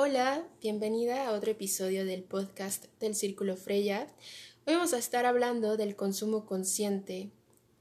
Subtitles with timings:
[0.00, 4.06] Hola, bienvenida a otro episodio del podcast del Círculo Freya.
[4.64, 7.32] Hoy vamos a estar hablando del consumo consciente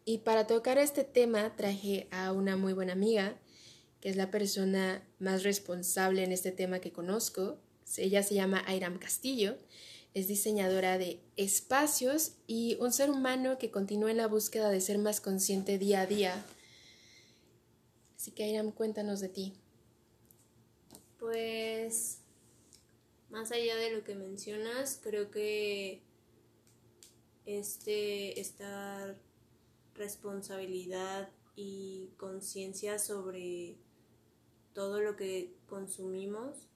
[0.03, 3.37] y para tocar este tema traje a una muy buena amiga,
[4.01, 7.59] que es la persona más responsable en este tema que conozco.
[7.97, 9.55] Ella se llama Airam Castillo,
[10.15, 14.97] es diseñadora de espacios y un ser humano que continúa en la búsqueda de ser
[14.97, 16.43] más consciente día a día.
[18.15, 19.53] Así que Airam, cuéntanos de ti.
[21.27, 22.21] Pues,
[23.29, 26.01] más allá de lo que mencionas, creo que
[27.45, 29.13] este, esta
[29.95, 33.75] responsabilidad y conciencia sobre
[34.73, 36.69] todo lo que consumimos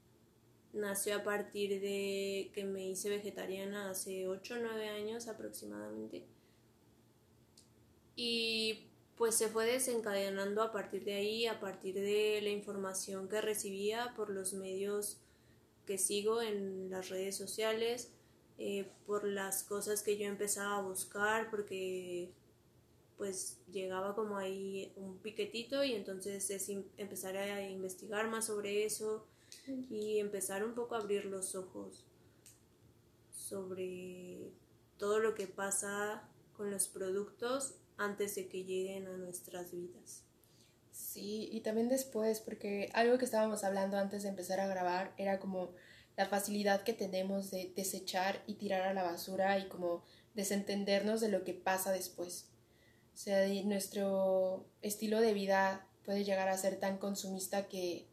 [0.74, 6.26] nació a partir de que me hice vegetariana hace 8 o 9 años aproximadamente.
[8.18, 8.91] Y
[9.22, 14.16] pues se fue desencadenando a partir de ahí, a partir de la información que recibía
[14.16, 15.22] por los medios
[15.86, 18.12] que sigo en las redes sociales,
[18.58, 22.32] eh, por las cosas que yo empezaba a buscar, porque
[23.16, 29.28] pues llegaba como ahí un piquetito y entonces es empezar a investigar más sobre eso
[29.92, 32.08] y empezar un poco a abrir los ojos
[33.32, 34.52] sobre
[34.98, 40.24] todo lo que pasa con los productos antes de que lleguen a nuestras vidas.
[40.92, 45.40] Sí, y también después, porque algo que estábamos hablando antes de empezar a grabar era
[45.40, 45.72] como
[46.18, 51.30] la facilidad que tenemos de desechar y tirar a la basura y como desentendernos de
[51.30, 52.48] lo que pasa después.
[53.14, 58.08] O sea, nuestro estilo de vida puede llegar a ser tan consumista que,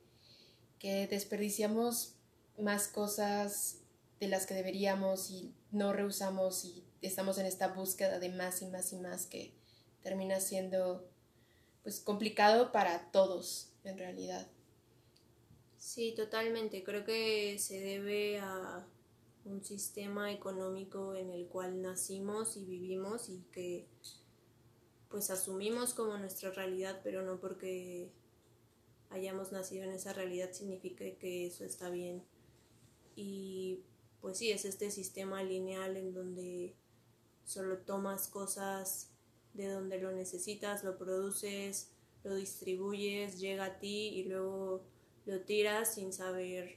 [0.78, 2.14] que desperdiciamos
[2.58, 3.78] más cosas
[4.20, 8.66] de las que deberíamos y no rehusamos y estamos en esta búsqueda de más y
[8.66, 9.57] más y más que
[10.02, 11.08] termina siendo
[11.82, 14.46] pues complicado para todos en realidad.
[15.78, 16.84] Sí, totalmente.
[16.84, 18.86] Creo que se debe a
[19.44, 23.86] un sistema económico en el cual nacimos y vivimos y que
[25.08, 28.12] pues asumimos como nuestra realidad, pero no porque
[29.10, 32.22] hayamos nacido en esa realidad significa que eso está bien.
[33.16, 33.80] Y
[34.20, 36.74] pues sí, es este sistema lineal en donde
[37.44, 39.10] solo tomas cosas
[39.54, 41.90] de donde lo necesitas, lo produces,
[42.24, 44.82] lo distribuyes, llega a ti y luego
[45.26, 46.76] lo tiras sin saber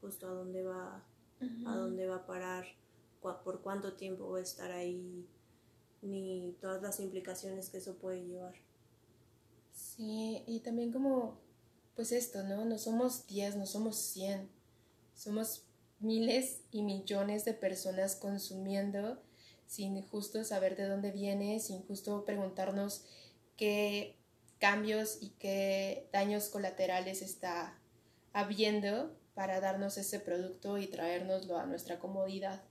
[0.00, 1.04] justo a dónde va,
[1.66, 2.66] a dónde va a parar,
[3.20, 5.26] por cuánto tiempo va a estar ahí,
[6.02, 8.54] ni todas las implicaciones que eso puede llevar.
[9.72, 11.38] Sí, y también como,
[11.94, 12.64] pues esto, ¿no?
[12.64, 14.48] No somos 10, no somos 100,
[15.14, 15.64] somos
[16.00, 19.22] miles y millones de personas consumiendo
[19.72, 23.06] sin justo saber de dónde viene, sin justo preguntarnos
[23.56, 24.18] qué
[24.58, 27.80] cambios y qué daños colaterales está
[28.34, 32.62] habiendo para darnos ese producto y traérnoslo a nuestra comodidad.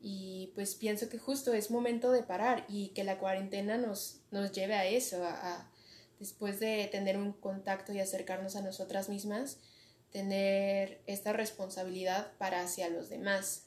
[0.00, 4.52] Y pues pienso que justo es momento de parar y que la cuarentena nos, nos
[4.52, 5.70] lleve a eso, a,
[6.18, 9.58] después de tener un contacto y acercarnos a nosotras mismas,
[10.12, 13.65] tener esta responsabilidad para hacia los demás,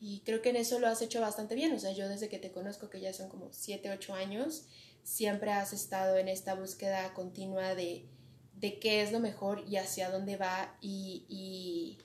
[0.00, 1.72] y creo que en eso lo has hecho bastante bien.
[1.72, 4.66] O sea, yo desde que te conozco, que ya son como 7, 8 años,
[5.02, 8.06] siempre has estado en esta búsqueda continua de,
[8.54, 11.98] de qué es lo mejor y hacia dónde va y, y,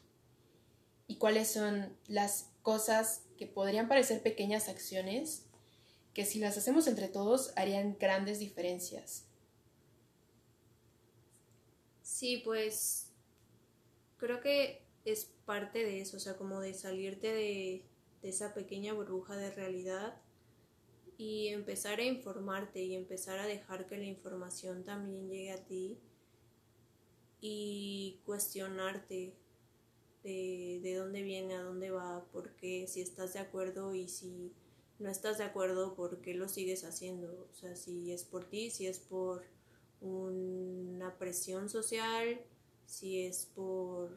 [1.07, 5.45] y cuáles son las cosas que podrían parecer pequeñas acciones
[6.13, 9.25] que si las hacemos entre todos harían grandes diferencias.
[12.03, 13.11] Sí, pues
[14.17, 17.86] creo que es parte de eso, o sea, como de salirte de,
[18.22, 20.16] esa pequeña burbuja de realidad
[21.18, 26.00] y empezar a informarte y empezar a dejar que la información también llegue a ti
[27.41, 29.36] y cuestionarte
[30.24, 34.53] de, de, dónde viene, a dónde va, por qué, si estás de acuerdo y si
[35.00, 37.50] no estás de acuerdo, por qué lo sigues haciendo.
[37.52, 39.44] O sea, si es por ti, si es por
[40.00, 42.40] una presión social,
[42.85, 44.16] si es por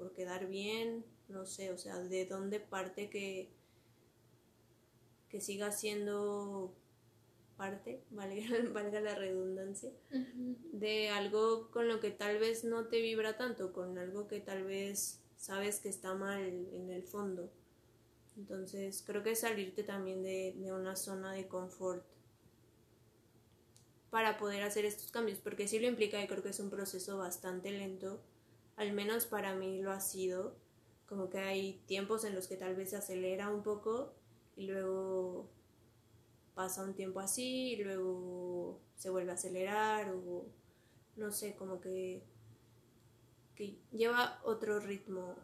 [0.00, 3.50] por quedar bien, no sé, o sea, de dónde parte que,
[5.28, 6.74] que siga siendo
[7.58, 9.90] parte, valga, la redundancia,
[10.72, 14.64] de algo con lo que tal vez no te vibra tanto, con algo que tal
[14.64, 17.50] vez sabes que está mal en el fondo.
[18.38, 22.06] Entonces creo que salirte también de, de una zona de confort
[24.08, 27.18] para poder hacer estos cambios, porque sí lo implica y creo que es un proceso
[27.18, 28.22] bastante lento
[28.76, 30.56] al menos para mí lo ha sido,
[31.06, 34.14] como que hay tiempos en los que tal vez se acelera un poco
[34.56, 35.50] y luego
[36.54, 40.46] pasa un tiempo así y luego se vuelve a acelerar o
[41.16, 42.22] no sé, como que,
[43.54, 45.36] que lleva otro ritmo.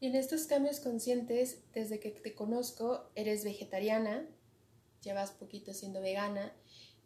[0.00, 4.26] Y en estos cambios conscientes, desde que te conozco, eres vegetariana,
[5.02, 6.54] llevas poquito siendo vegana,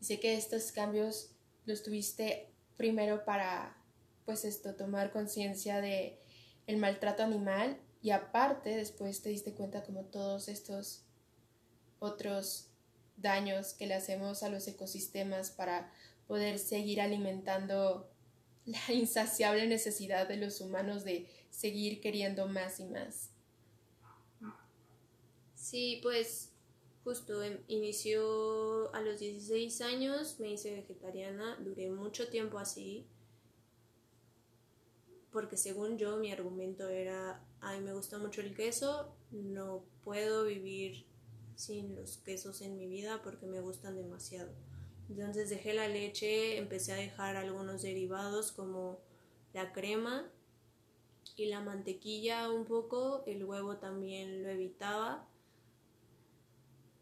[0.01, 1.31] y sé que estos cambios
[1.65, 3.77] los tuviste primero para,
[4.29, 6.19] pues esto, tomar conciencia de
[6.67, 11.07] el maltrato animal y aparte después te diste cuenta como todos estos
[11.99, 12.69] otros
[13.17, 15.91] daños que le hacemos a los ecosistemas para
[16.27, 18.11] poder seguir alimentando
[18.67, 23.31] la insaciable necesidad de los humanos de seguir queriendo más y más.
[25.55, 26.51] Sí, pues
[27.03, 33.07] justo em, inició a los 16 años, me hice vegetariana, duré mucho tiempo así,
[35.39, 41.07] porque según yo mi argumento era, ay, me gusta mucho el queso, no puedo vivir
[41.55, 44.51] sin los quesos en mi vida porque me gustan demasiado.
[45.09, 48.99] Entonces dejé la leche, empecé a dejar algunos derivados como
[49.55, 50.29] la crema
[51.37, 55.25] y la mantequilla un poco, el huevo también lo evitaba,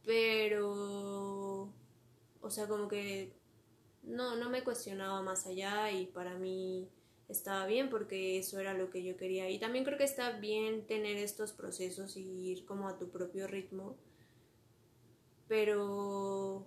[0.04, 1.72] pero,
[2.42, 3.32] o sea, como que
[4.02, 6.90] no, no me cuestionaba más allá y para mí
[7.28, 9.50] estaba bien porque eso era lo que yo quería.
[9.50, 13.46] Y también creo que está bien tener estos procesos y ir como a tu propio
[13.46, 13.96] ritmo.
[15.48, 16.66] Pero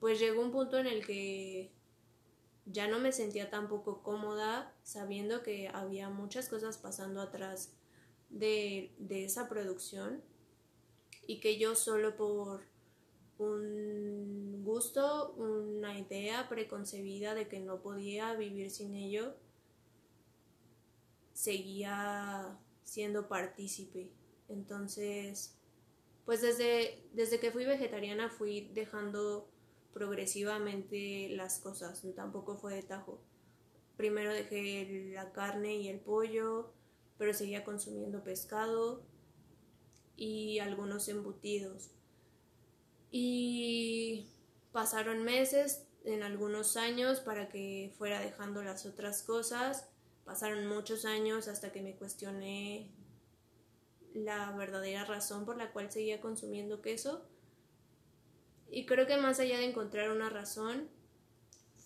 [0.00, 1.72] pues llegó un punto en el que
[2.66, 7.72] ya no me sentía tampoco cómoda sabiendo que había muchas cosas pasando atrás
[8.28, 10.22] de, de esa producción
[11.26, 12.62] y que yo solo por
[13.38, 19.34] un gusto, una idea preconcebida de que no podía vivir sin ello,
[21.38, 24.10] seguía siendo partícipe.
[24.48, 25.56] Entonces,
[26.24, 29.48] pues desde, desde que fui vegetariana fui dejando
[29.92, 33.22] progresivamente las cosas, tampoco fue de tajo.
[33.96, 36.72] Primero dejé la carne y el pollo,
[37.18, 39.04] pero seguía consumiendo pescado
[40.16, 41.92] y algunos embutidos.
[43.12, 44.26] Y
[44.72, 49.88] pasaron meses, en algunos años, para que fuera dejando las otras cosas.
[50.28, 52.90] Pasaron muchos años hasta que me cuestioné
[54.12, 57.26] la verdadera razón por la cual seguía consumiendo queso.
[58.70, 60.90] Y creo que más allá de encontrar una razón,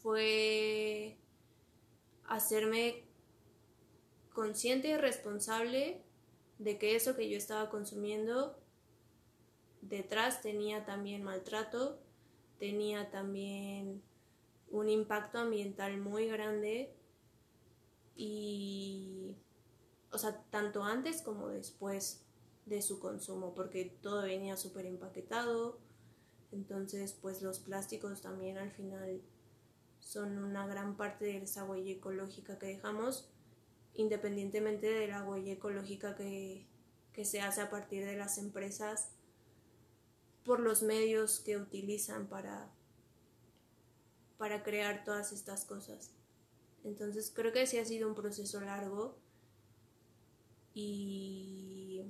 [0.02, 1.18] fue
[2.24, 3.04] hacerme
[4.34, 6.02] consciente y responsable
[6.58, 8.58] de que eso que yo estaba consumiendo
[9.82, 12.02] detrás tenía también maltrato,
[12.58, 14.02] tenía también
[14.68, 16.92] un impacto ambiental muy grande
[18.16, 19.36] y,
[20.10, 22.24] o sea, tanto antes como después
[22.66, 25.78] de su consumo, porque todo venía súper empaquetado,
[26.52, 29.22] entonces, pues los plásticos también al final
[30.00, 33.30] son una gran parte de esa huella ecológica que dejamos,
[33.94, 36.66] independientemente de la huella ecológica que,
[37.24, 39.10] se hace a partir de las empresas
[40.44, 42.70] por los medios que utilizan para,
[44.38, 46.10] para crear todas estas cosas.
[46.84, 49.16] Entonces creo que sí ha sido un proceso largo
[50.74, 52.02] y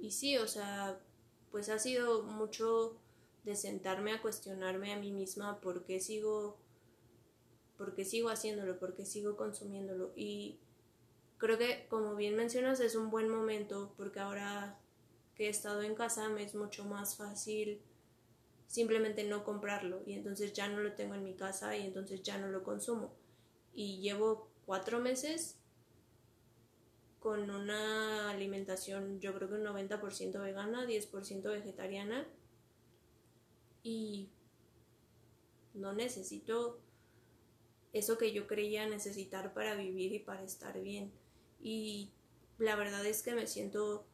[0.00, 1.00] y sí, o sea,
[1.50, 2.96] pues ha sido mucho
[3.44, 6.58] de sentarme a cuestionarme a mí misma por qué sigo,
[7.78, 10.12] por qué sigo haciéndolo, por qué sigo consumiéndolo.
[10.16, 10.58] Y
[11.38, 14.78] creo que, como bien mencionas, es un buen momento porque ahora
[15.34, 17.80] que he estado en casa me es mucho más fácil
[18.66, 22.38] simplemente no comprarlo y entonces ya no lo tengo en mi casa y entonces ya
[22.38, 23.14] no lo consumo.
[23.74, 25.58] Y llevo cuatro meses
[27.18, 32.26] con una alimentación yo creo que un 90% vegana, 10% vegetariana
[33.82, 34.28] y
[35.72, 36.80] no necesito
[37.94, 41.12] eso que yo creía necesitar para vivir y para estar bien.
[41.60, 42.12] Y
[42.58, 44.04] la verdad es que me siento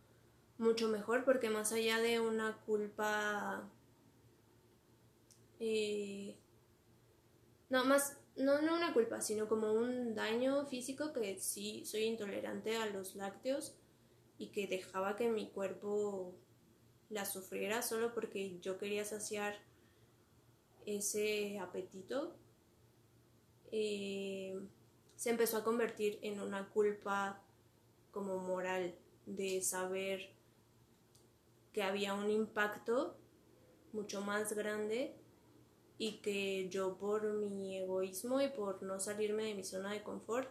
[0.59, 3.69] mucho mejor porque más allá de una culpa...
[5.61, 6.37] Eh,
[7.69, 12.77] no, más, no, no una culpa, sino como un daño físico que sí soy intolerante
[12.77, 13.77] a los lácteos
[14.39, 16.35] y que dejaba que mi cuerpo
[17.11, 19.55] la sufriera solo porque yo quería saciar
[20.87, 22.37] ese apetito,
[23.71, 24.59] eh,
[25.17, 27.43] se empezó a convertir en una culpa
[28.11, 28.95] como moral
[29.27, 30.31] de saber
[31.73, 33.17] que había un impacto
[33.93, 35.20] mucho más grande
[36.01, 40.51] y que yo por mi egoísmo y por no salirme de mi zona de confort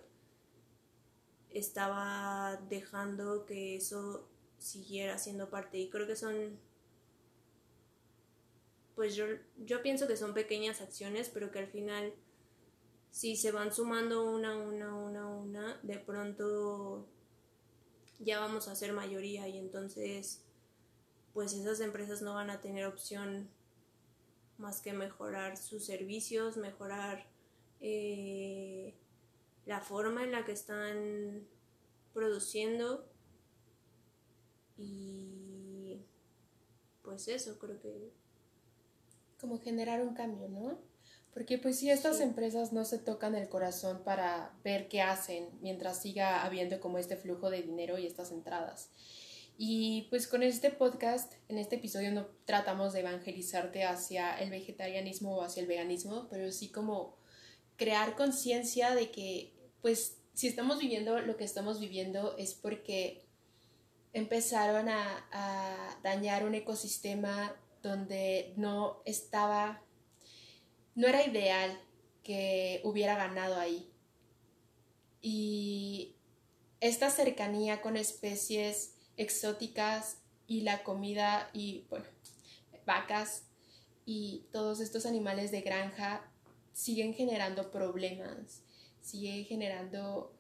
[1.50, 4.29] estaba dejando que eso
[4.60, 5.79] siguiera siendo parte.
[5.79, 6.60] Y creo que son
[8.94, 9.25] pues yo,
[9.65, 12.13] yo pienso que son pequeñas acciones pero que al final
[13.10, 17.08] si se van sumando una, una, una, una, de pronto
[18.20, 20.44] ya vamos a ser mayoría y entonces
[21.34, 23.50] pues esas empresas no van a tener opción
[24.60, 27.25] más que mejorar sus servicios, mejorar
[27.82, 28.94] eh,
[29.66, 31.48] la forma en la que están
[32.13, 33.10] produciendo
[34.78, 36.01] y
[37.01, 38.12] pues eso creo que
[39.39, 40.78] como generar un cambio, ¿no?
[41.34, 46.01] Porque pues si estas empresas no se tocan el corazón para ver qué hacen mientras
[46.01, 48.89] siga habiendo como este flujo de dinero y estas entradas.
[49.62, 55.36] Y pues con este podcast, en este episodio no tratamos de evangelizarte hacia el vegetarianismo
[55.36, 57.18] o hacia el veganismo, pero sí como
[57.75, 63.25] crear conciencia de que pues si estamos viviendo lo que estamos viviendo es porque
[64.13, 69.84] empezaron a, dañar un ecosistema donde no estaba,
[70.96, 71.78] no era ideal
[72.24, 73.92] que hubiera ganado ahí.
[75.22, 76.16] Y
[76.80, 82.06] esta cercanía con especies exóticas y la comida y, bueno,
[82.86, 83.44] vacas
[84.06, 86.26] y todos estos animales de granja
[86.72, 88.64] siguen generando problemas,
[89.02, 90.34] sigue generando,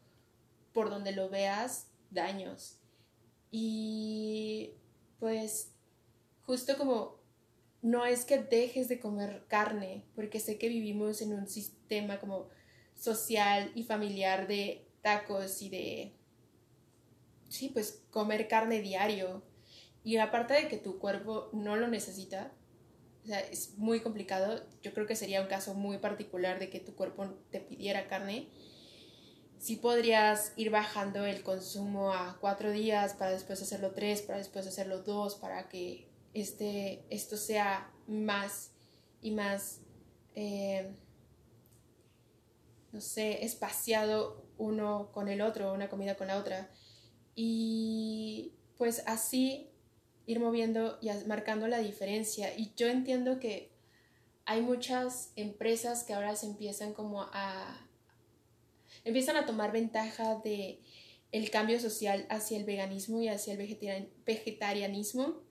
[0.73, 2.79] por donde lo veas, daños.
[3.51, 4.71] Y
[5.19, 5.73] pues
[6.45, 7.19] justo como
[7.81, 12.47] no es que dejes de comer carne, porque sé que vivimos en un sistema como
[12.95, 16.18] social y familiar de tacos y de
[17.49, 19.43] sí, pues comer carne diario.
[20.03, 22.53] Y aparte de que tu cuerpo no lo necesita,
[23.23, 24.63] o sea, es muy complicado.
[24.81, 28.47] Yo creo que sería un caso muy particular de que tu cuerpo te pidiera carne.
[29.57, 34.65] Sí podrías ir bajando el consumo a cuatro días para después hacerlo tres, para después
[34.65, 38.71] hacerlo dos, para que este, esto sea más
[39.21, 39.81] y más,
[40.35, 40.95] eh,
[42.93, 46.71] no sé, espaciado uno con el otro, una comida con la otra
[47.35, 49.69] y pues así
[50.25, 52.55] ir moviendo y marcando la diferencia.
[52.55, 53.71] Y yo entiendo que
[54.45, 57.85] hay muchas empresas que ahora se empiezan como a
[59.03, 60.81] empiezan a tomar ventaja de
[61.31, 65.43] el cambio social hacia el veganismo y hacia el vegetarianismo,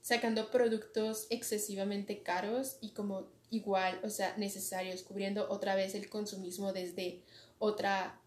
[0.00, 6.72] sacando productos excesivamente caros y como igual, o sea, necesarios, cubriendo otra vez el consumismo
[6.72, 7.22] desde
[7.58, 8.20] otra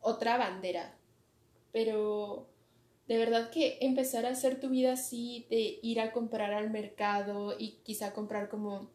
[0.00, 0.98] otra bandera,
[1.72, 2.48] pero
[3.08, 7.56] de verdad que empezar a hacer tu vida así, de ir a comprar al mercado
[7.58, 8.90] y quizá comprar como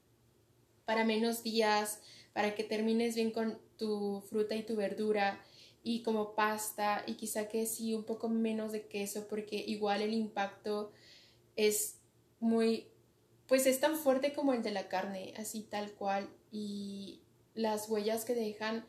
[0.85, 1.99] para menos días,
[2.33, 5.41] para que termines bien con tu fruta y tu verdura
[5.83, 10.13] y como pasta y quizá que sí un poco menos de queso porque igual el
[10.13, 10.91] impacto
[11.55, 11.99] es
[12.39, 12.87] muy
[13.47, 17.21] pues es tan fuerte como el de la carne, así tal cual y
[17.53, 18.85] las huellas que dejan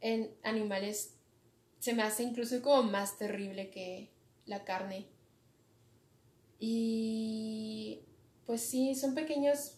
[0.00, 1.17] en animales
[1.78, 4.10] se me hace incluso como más terrible que
[4.46, 5.06] la carne.
[6.58, 8.00] Y
[8.46, 9.74] pues sí, son pequeños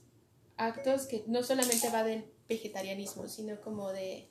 [0.57, 4.30] actos que no solamente va del vegetarianismo, sino como de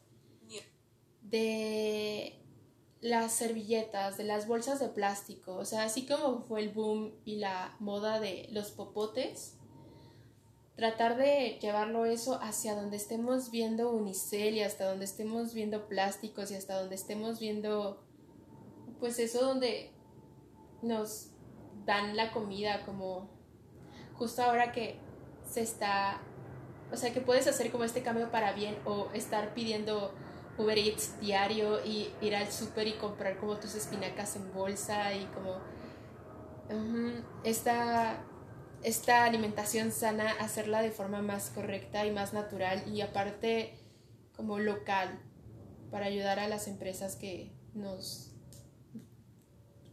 [1.22, 2.40] de
[3.02, 7.38] las servilletas, de las bolsas de plástico, o sea, así como fue el boom y
[7.38, 9.56] la moda de los popotes,
[10.80, 16.52] tratar de llevarlo eso hacia donde estemos viendo unicel y hasta donde estemos viendo plásticos
[16.52, 18.02] y hasta donde estemos viendo
[18.98, 19.92] pues eso donde
[20.82, 21.32] nos
[21.86, 23.30] dan la comida como
[24.14, 24.96] justo ahora que
[25.46, 26.22] se está
[26.94, 30.14] o sea que puedes hacer como este cambio para bien o estar pidiendo
[30.58, 35.26] Uber Eats diario y ir al súper y comprar como tus espinacas en bolsa y
[35.26, 35.58] como
[37.44, 38.24] esta
[38.84, 43.74] esta alimentación sana, hacerla de forma más correcta y más natural y aparte
[44.36, 45.20] como local
[45.92, 48.32] para ayudar a las empresas que nos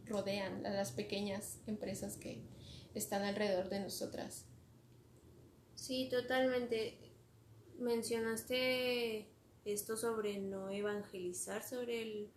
[0.05, 2.41] rodean, a las pequeñas empresas que
[2.93, 4.45] están alrededor de nosotras.
[5.75, 6.97] Sí, totalmente.
[7.77, 9.27] Mencionaste
[9.65, 12.31] esto sobre no evangelizar sobre el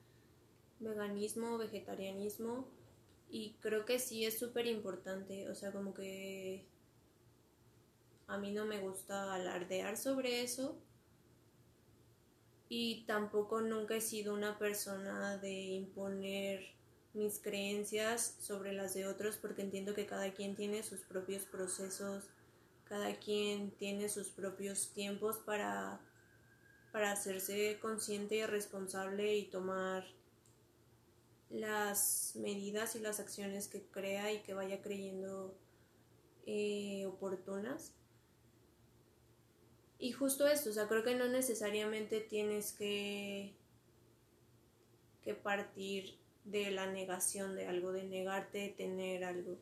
[0.80, 2.79] veganismo, vegetarianismo
[3.30, 6.66] y creo que sí es súper importante, o sea, como que
[8.26, 10.76] a mí no me gusta alardear sobre eso.
[12.68, 16.74] Y tampoco nunca he sido una persona de imponer
[17.12, 22.24] mis creencias sobre las de otros porque entiendo que cada quien tiene sus propios procesos,
[22.84, 26.00] cada quien tiene sus propios tiempos para,
[26.92, 30.04] para hacerse consciente y responsable y tomar
[31.50, 35.54] las medidas y las acciones que crea y que vaya creyendo
[36.46, 37.92] eh, oportunas.
[39.98, 43.54] Y justo esto, o sea, creo que no necesariamente tienes que,
[45.22, 49.58] que partir de la negación de algo, de negarte de tener algo.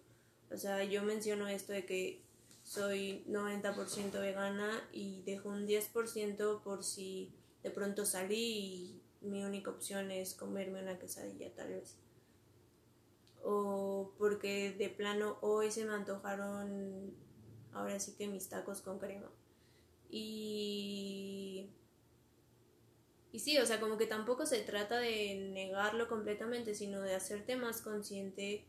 [0.50, 2.22] O sea, yo menciono esto de que
[2.62, 9.70] soy 90% vegana y dejo un 10% por si de pronto salí y mi única
[9.70, 11.96] opción es comerme una quesadilla tal vez.
[13.42, 17.14] O porque de plano hoy se me antojaron
[17.72, 19.30] ahora sí que mis tacos con crema.
[20.10, 21.70] Y
[23.32, 27.56] y sí, o sea, como que tampoco se trata de negarlo completamente, sino de hacerte
[27.56, 28.64] más consciente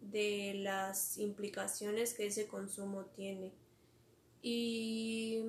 [0.00, 3.52] de las implicaciones que ese consumo tiene.
[4.42, 5.40] Y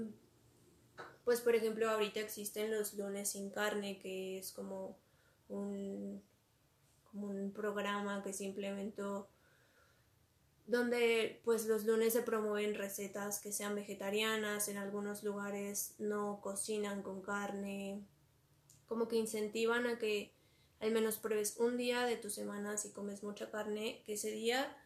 [1.25, 4.97] pues por ejemplo ahorita existen los lunes sin carne, que es como
[5.47, 6.21] un,
[7.11, 9.27] como un programa que se implementó
[10.69, 17.01] donde pues los lunes se promueven recetas que sean vegetarianas, en algunos lugares no cocinan
[17.01, 18.03] con carne,
[18.88, 20.31] como que incentivan a que
[20.79, 24.77] al menos pruebes un día de tu semana si comes mucha carne, que ese día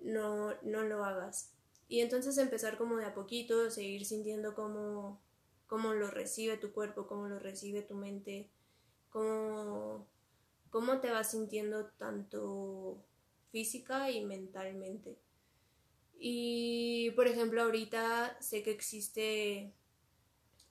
[0.00, 1.50] no, no lo hagas.
[1.88, 5.20] Y entonces empezar como de a poquito, seguir sintiendo cómo,
[5.66, 8.50] cómo lo recibe tu cuerpo, cómo lo recibe tu mente,
[9.10, 10.06] cómo,
[10.70, 13.04] cómo te vas sintiendo tanto
[13.50, 15.18] física y mentalmente.
[16.18, 19.72] Y por ejemplo, ahorita sé que existe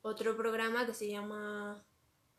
[0.02, 1.84] otro programa que se llama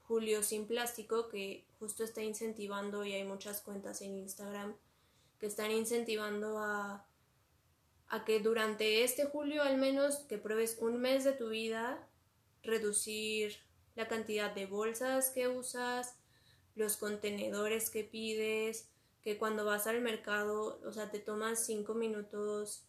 [0.02, 4.76] Julio sin plástico que justo está incentivando y hay muchas cuentas en Instagram
[5.38, 7.06] que están incentivando a,
[8.08, 12.08] a que durante este julio al menos que pruebes un mes de tu vida
[12.66, 13.56] reducir
[13.94, 16.16] la cantidad de bolsas que usas,
[16.74, 18.90] los contenedores que pides,
[19.22, 22.86] que cuando vas al mercado, o sea, te tomas cinco minutos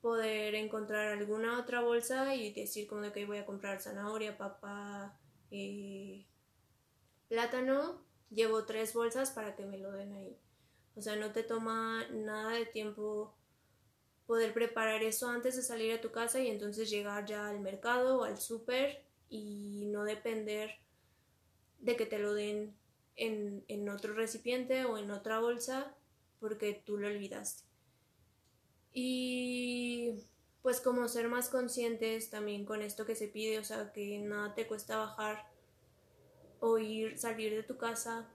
[0.00, 5.18] poder encontrar alguna otra bolsa y decir como de que voy a comprar zanahoria, papa,
[5.50, 6.24] eh,
[7.28, 10.38] plátano, llevo tres bolsas para que me lo den ahí.
[10.94, 13.34] O sea, no te toma nada de tiempo
[14.26, 18.18] poder preparar eso antes de salir a tu casa y entonces llegar ya al mercado
[18.18, 20.78] o al súper y no depender
[21.78, 22.74] de que te lo den
[23.16, 25.94] en, otro recipiente o en otra bolsa
[26.40, 27.64] porque tú lo olvidaste.
[28.92, 30.14] Y
[30.62, 34.54] pues como ser más conscientes también con esto que se pide, o sea, que nada
[34.54, 35.48] te cuesta bajar
[36.60, 38.28] o ir, salir de tu casa.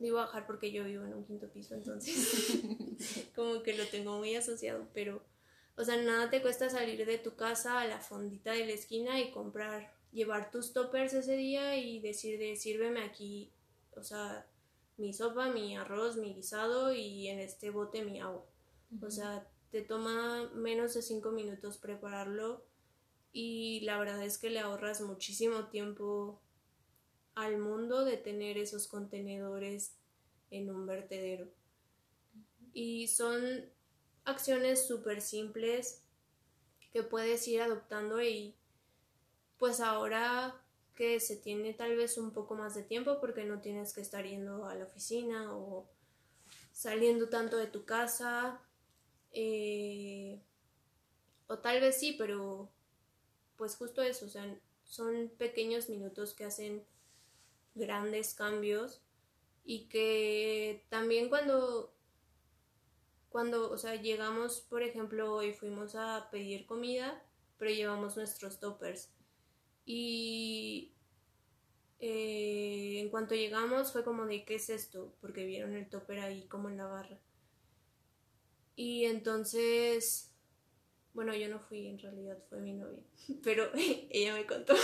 [0.00, 2.58] Digo bajar porque yo vivo en un quinto piso, entonces
[3.34, 5.22] como que lo tengo muy asociado, pero,
[5.76, 9.20] o sea, nada te cuesta salir de tu casa a la fondita de la esquina
[9.20, 13.52] y comprar, llevar tus toppers ese día y decir de sírveme aquí
[13.96, 14.46] o sea,
[14.96, 18.44] mi sopa, mi arroz, mi guisado y en este bote mi agua.
[19.02, 22.64] O sea, te toma menos de cinco minutos prepararlo
[23.32, 26.40] y la verdad es que le ahorras muchísimo tiempo
[27.34, 29.96] al mundo de tener esos contenedores
[30.50, 31.48] en un vertedero.
[32.74, 33.64] Y son
[34.24, 36.02] acciones súper simples
[36.92, 38.54] que puedes ir adoptando y
[39.58, 40.60] pues ahora
[40.94, 44.24] que se tiene tal vez un poco más de tiempo porque no tienes que estar
[44.24, 45.88] yendo a la oficina o
[46.72, 48.60] saliendo tanto de tu casa.
[49.32, 50.40] Eh,
[51.46, 52.70] o tal vez sí, pero
[53.56, 54.46] pues justo eso, o sea,
[54.84, 56.84] son pequeños minutos que hacen
[57.74, 59.00] grandes cambios
[59.64, 61.93] y que también cuando
[63.34, 67.20] cuando, o sea, llegamos, por ejemplo, hoy fuimos a pedir comida,
[67.58, 69.12] pero llevamos nuestros toppers
[69.84, 70.94] y
[71.98, 75.16] eh, en cuanto llegamos fue como de ¿qué es esto?
[75.20, 77.18] Porque vieron el topper ahí como en la barra.
[78.76, 80.32] Y entonces,
[81.12, 83.02] bueno, yo no fui, en realidad fue mi novia,
[83.42, 83.68] pero
[84.10, 84.76] ella me contó.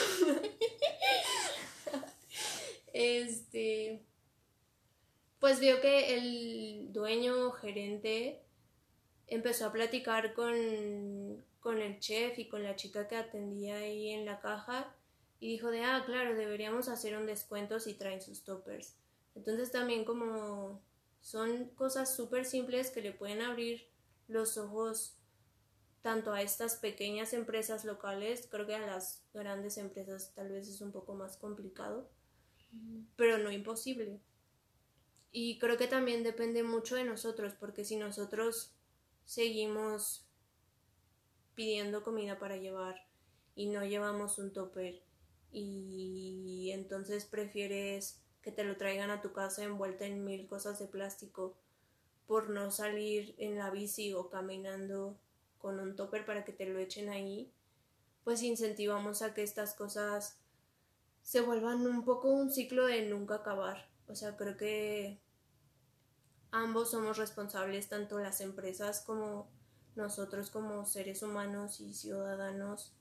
[2.93, 4.05] este,
[5.41, 8.43] pues vio que el dueño gerente
[9.27, 14.27] empezó a platicar con, con el chef y con la chica que atendía ahí en
[14.27, 14.95] la caja
[15.41, 18.95] y dijo de, ah, claro, deberíamos hacer un descuento si traen sus toppers.
[19.35, 20.83] Entonces también como
[21.23, 23.89] son cosas súper simples que le pueden abrir
[24.29, 25.17] los ojos
[26.03, 30.81] tanto a estas pequeñas empresas locales, creo que a las grandes empresas tal vez es
[30.81, 32.09] un poco más complicado,
[33.17, 34.21] pero no imposible.
[35.33, 38.75] Y creo que también depende mucho de nosotros, porque si nosotros
[39.25, 40.27] seguimos
[41.55, 43.07] pidiendo comida para llevar
[43.55, 45.03] y no llevamos un topper
[45.53, 50.87] y entonces prefieres que te lo traigan a tu casa envuelta en mil cosas de
[50.87, 51.57] plástico
[52.27, 55.19] por no salir en la bici o caminando
[55.59, 57.53] con un topper para que te lo echen ahí,
[58.25, 60.39] pues incentivamos a que estas cosas
[61.23, 63.90] se vuelvan un poco un ciclo de nunca acabar.
[64.11, 65.21] O sea, creo que
[66.51, 69.49] ambos somos responsables, tanto las empresas como
[69.95, 72.93] nosotros como seres humanos y ciudadanos,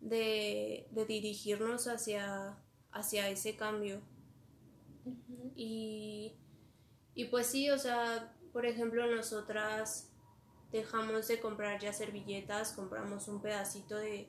[0.00, 2.56] de, dirigirnos hacia,
[2.92, 4.00] hacia ese cambio.
[5.54, 6.34] y,
[7.14, 10.10] y pues sí, o sea, por ejemplo, nosotras
[10.72, 14.28] dejamos de comprar ya servilletas, compramos un pedacito de,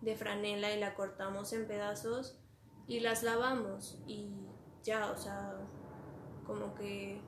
[0.00, 2.38] de franela y la cortamos en pedazos
[2.86, 4.45] y las lavamos y
[4.86, 5.52] ya, o sea,
[6.46, 7.20] como que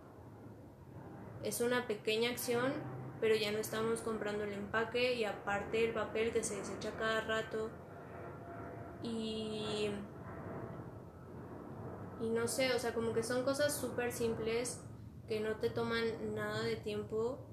[1.42, 2.72] es una pequeña acción,
[3.20, 7.20] pero ya no estamos comprando el empaque y aparte el papel que se desecha cada
[7.22, 7.70] rato
[9.02, 9.90] y
[12.20, 14.80] y no sé, o sea, como que son cosas súper simples
[15.28, 17.46] que no te toman nada de tiempo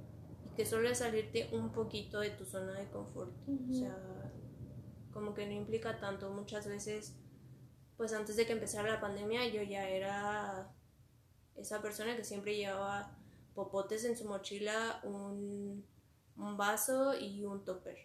[0.46, 3.32] y que solo es salirte un poquito de tu zona de confort.
[3.70, 3.96] O sea,
[5.12, 6.32] como que no implica tanto.
[6.32, 7.16] Muchas veces,
[7.98, 10.74] pues antes de que empezara la pandemia, yo ya era
[11.56, 13.18] esa persona que siempre llevaba
[13.54, 15.86] popotes en su mochila, un,
[16.36, 17.98] vaso y un topper.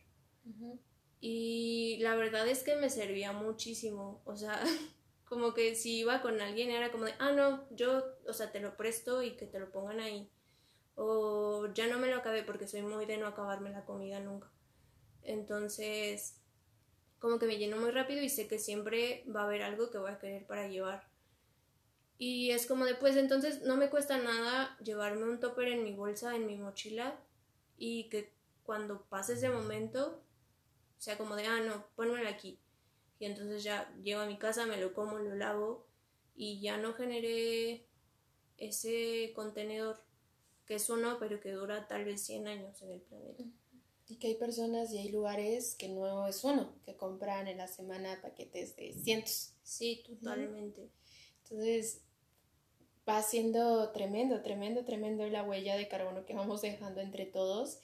[1.21, 4.23] Y la verdad es que me servía muchísimo.
[4.25, 4.63] O sea,
[5.29, 8.61] como que si iba con alguien era como de, ah, no, yo, o sea, te
[8.61, 10.31] lo presto y que te lo pongan ahí.
[10.95, 14.51] O ya no me lo acabé porque soy muy de no acabarme la comida nunca.
[15.23, 16.40] Entonces,
[17.21, 19.99] como que me lleno muy rápido y sé que siempre va a haber algo que
[19.99, 21.09] voy a querer para llevar.
[22.19, 25.95] Y es como de, pues entonces no me cuesta nada llevarme un topper en mi
[25.95, 27.19] bolsa, en mi mochila,
[27.79, 28.33] y que
[28.65, 30.23] cuando pase ese momento
[30.99, 32.59] sea como de, ah, no, pónmelo aquí
[33.21, 35.87] y entonces ya llego a mi casa, me lo como, lo lavo
[36.35, 37.87] y ya no generé
[38.57, 40.03] ese contenedor
[40.67, 43.45] que es uno, pero que dura tal vez 100 años en el planeta.
[44.11, 47.69] Y que hay personas y hay lugares que no es uno, que compran en la
[47.69, 49.55] semana paquetes de cientos.
[49.63, 50.91] Sí, totalmente.
[51.45, 52.03] Entonces,
[53.09, 57.81] va siendo tremendo, tremendo, tremendo la huella de carbono que vamos dejando entre todos.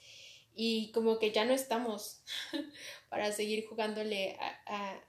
[0.53, 2.23] Y como que ya no estamos
[3.09, 5.01] para seguir jugándole a,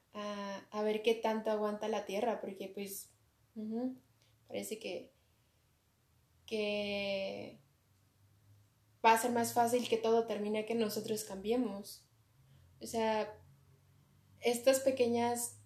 [0.71, 3.11] a, ver qué tanto aguanta la Tierra, porque pues
[4.47, 5.11] parece que,
[6.47, 7.59] que
[9.05, 12.05] va a ser más fácil que todo termine que nosotros cambiemos.
[12.81, 13.33] O sea,
[14.41, 15.61] estas pequeñas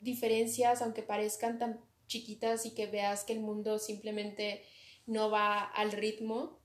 [0.00, 4.64] diferencias, aunque parezcan tan chiquitas y que veas que el mundo simplemente
[5.06, 6.60] no va al ritmo,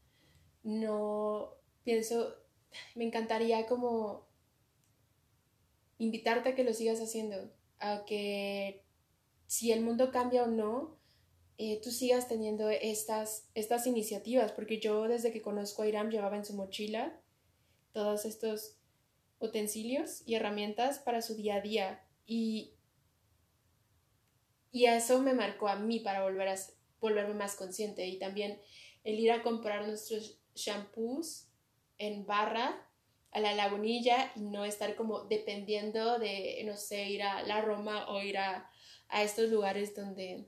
[0.64, 2.36] no pienso,
[2.96, 4.28] me encantaría como
[5.98, 8.86] invitarte a que lo sigas haciendo, a que
[9.48, 11.01] si el mundo cambia o no,
[11.64, 16.36] eh, tú sigas teniendo estas, estas iniciativas, porque yo desde que conozco a Iram llevaba
[16.36, 17.22] en su mochila
[17.92, 18.78] todos estos
[19.38, 22.74] utensilios y herramientas para su día a día y,
[24.72, 26.56] y eso me marcó a mí para volver a,
[27.00, 28.60] volverme más consciente y también
[29.04, 31.48] el ir a comprar nuestros shampoos
[32.00, 32.88] en barra
[33.32, 38.10] a la lagunilla y no estar como dependiendo de, no sé, ir a la Roma
[38.10, 38.68] o ir a,
[39.14, 40.48] estos lugares donde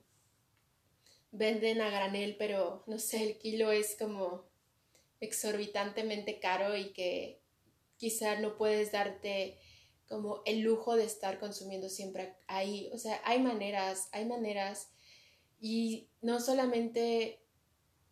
[1.34, 4.46] venden a granel, pero no sé, el kilo es como
[5.20, 7.42] exorbitantemente caro y que
[7.98, 9.60] quizá no puedes darte
[10.08, 12.90] como el lujo de estar consumiendo siempre ahí.
[12.94, 14.90] O sea, hay maneras, hay maneras
[15.60, 17.42] y no solamente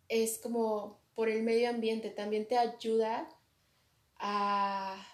[0.08, 3.28] es como por el medio ambiente, también te ayuda
[4.16, 5.06] a,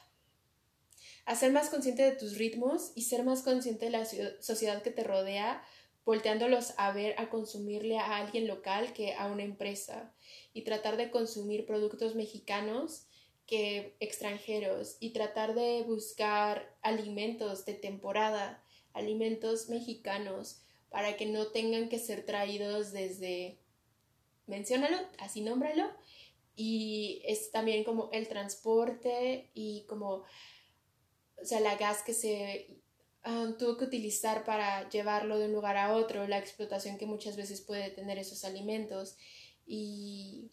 [1.37, 4.07] ser más consciente de tus ritmos y ser más consciente de la
[4.40, 5.62] sociedad que te rodea,
[6.09, 10.14] volteándolos a ver, a consumirle a alguien local que a una empresa
[10.55, 13.05] y tratar de consumir productos mexicanos
[13.44, 21.90] que extranjeros y tratar de buscar alimentos de temporada, alimentos mexicanos para que no tengan
[21.90, 23.59] que ser traídos desde,
[24.47, 25.90] menciónalo, así nómbralo,
[26.57, 30.25] y es también como el transporte y como,
[31.37, 32.81] o sea, la gas que se
[33.24, 37.37] ah, tuvo que utilizar para llevarlo de un lugar a otro, la explotación que muchas
[37.37, 39.16] veces puede tener esos alimentos.
[39.66, 40.50] Y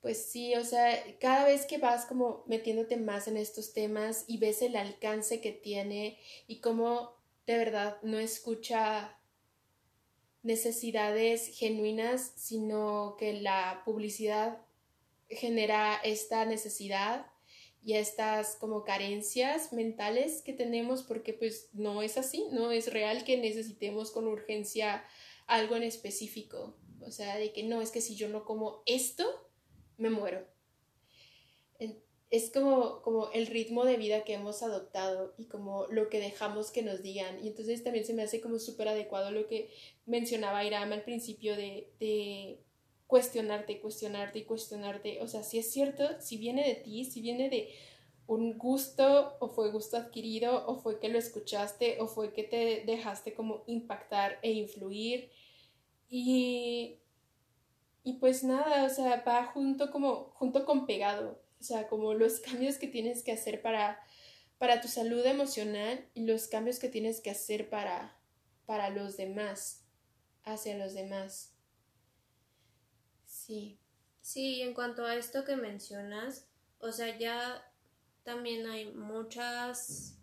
[0.00, 4.38] pues sí, o sea, cada vez que vas como metiéndote más en estos temas y
[4.38, 7.14] ves el alcance que tiene y cómo
[7.46, 9.16] de verdad no escucha
[10.42, 14.58] necesidades genuinas, sino que la publicidad
[15.28, 17.31] genera esta necesidad
[17.84, 23.24] y estas como carencias mentales que tenemos porque pues no es así, no es real
[23.24, 25.04] que necesitemos con urgencia
[25.46, 26.76] algo en específico.
[27.00, 29.24] O sea, de que no, es que si yo no como esto,
[29.96, 30.46] me muero.
[32.30, 36.70] es como, como el ritmo de vida que hemos adoptado y como lo que dejamos
[36.70, 37.44] que nos digan.
[37.44, 39.70] Y entonces también se me hace como súper adecuado lo que
[40.06, 42.62] mencionaba Iram al principio de, de
[43.12, 45.20] cuestionarte, cuestionarte y cuestionarte.
[45.20, 47.68] O sea, si es cierto, si viene de ti, si viene de
[48.26, 52.84] un gusto o fue gusto adquirido o fue que lo escuchaste o fue que te
[52.86, 55.30] dejaste como impactar e influir.
[56.08, 57.00] Y,
[58.02, 61.38] y pues nada, o sea, va junto como junto con pegado.
[61.60, 64.00] O sea, como los cambios que tienes que hacer para,
[64.56, 68.16] para tu salud emocional y los cambios que tienes que hacer para,
[68.64, 69.84] para los demás,
[70.44, 71.51] hacia los demás.
[73.46, 73.76] Sí.
[74.20, 76.46] Sí, en cuanto a esto que mencionas,
[76.78, 77.68] o sea, ya
[78.22, 80.16] también hay muchas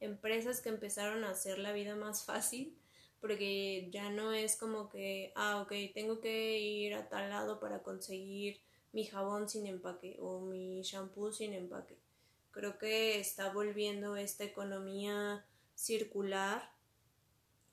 [0.00, 2.76] empresas que empezaron a hacer la vida más fácil
[3.20, 7.82] porque ya no es como que, ah, ok, tengo que ir a tal lado para
[7.82, 8.60] conseguir
[8.92, 11.98] mi jabón sin empaque o mi shampoo sin empaque.
[12.52, 16.70] Creo que está volviendo esta economía circular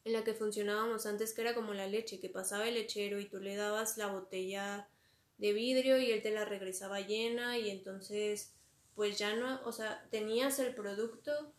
[0.06, 3.26] en la que funcionábamos antes, que era como la leche, que pasaba el lechero y
[3.26, 4.88] tú le dabas la botella
[5.38, 8.54] de vidrio y él te la regresaba llena y entonces
[8.94, 11.54] pues ya no, o sea, tenías el producto,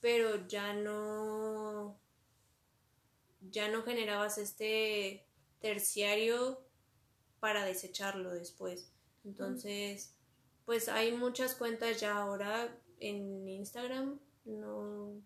[0.00, 2.00] pero ya no
[3.42, 5.26] ya no generabas este
[5.60, 6.62] terciario
[7.40, 8.92] para desecharlo después.
[9.24, 10.14] Entonces,
[10.64, 15.20] pues hay muchas cuentas ya ahora en Instagram, no,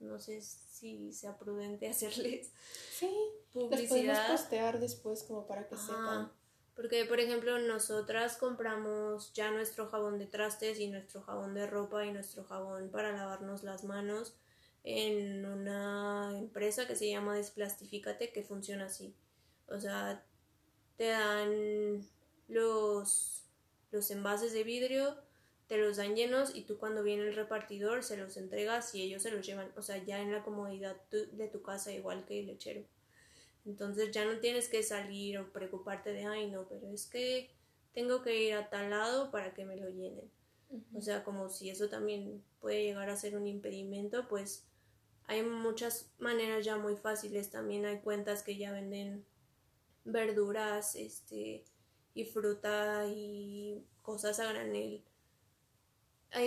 [0.00, 2.50] no sé si sea prudente hacerles
[2.92, 3.10] sí,
[3.52, 4.28] publicidad.
[4.28, 6.32] Las postear después como para que sepan.
[6.74, 12.06] Porque, por ejemplo, nosotras compramos ya nuestro jabón de trastes y nuestro jabón de ropa
[12.06, 14.34] y nuestro jabón para lavarnos las manos
[14.82, 19.14] en una empresa que se llama Desplastifícate que funciona así.
[19.66, 20.24] O sea,
[20.96, 22.06] te dan
[22.48, 23.44] los,
[23.90, 25.16] los envases de vidrio,
[25.70, 29.22] te los dan llenos y tú cuando viene el repartidor se los entregas y ellos
[29.22, 32.48] se los llevan, o sea, ya en la comodidad de tu casa igual que el
[32.48, 32.82] lechero.
[33.64, 37.50] Entonces ya no tienes que salir o preocuparte de, ay no, pero es que
[37.94, 40.28] tengo que ir a tal lado para que me lo llenen.
[40.92, 44.64] O sea, como si eso también puede llegar a ser un impedimento, pues
[45.28, 47.48] hay muchas maneras ya muy fáciles.
[47.48, 49.24] También hay cuentas que ya venden
[50.04, 51.64] verduras, este,
[52.12, 55.04] y fruta y cosas a granel.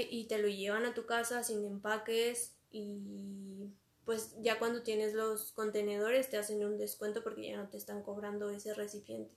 [0.10, 3.70] Y te lo llevan a tu casa sin empaques y
[4.06, 8.02] pues ya cuando tienes los contenedores te hacen un descuento porque ya no te están
[8.02, 9.36] cobrando ese recipiente.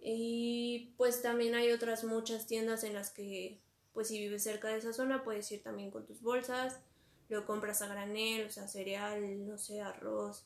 [0.00, 3.60] Y pues también hay otras muchas tiendas en las que
[3.92, 6.80] pues si vives cerca de esa zona puedes ir también con tus bolsas,
[7.28, 10.44] lo compras a granel, o sea, cereal, no sé, arroz,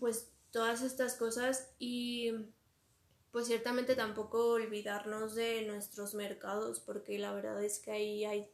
[0.00, 2.32] pues todas estas cosas y
[3.32, 8.48] pues ciertamente tampoco olvidarnos de nuestros mercados porque la verdad es que ahí hay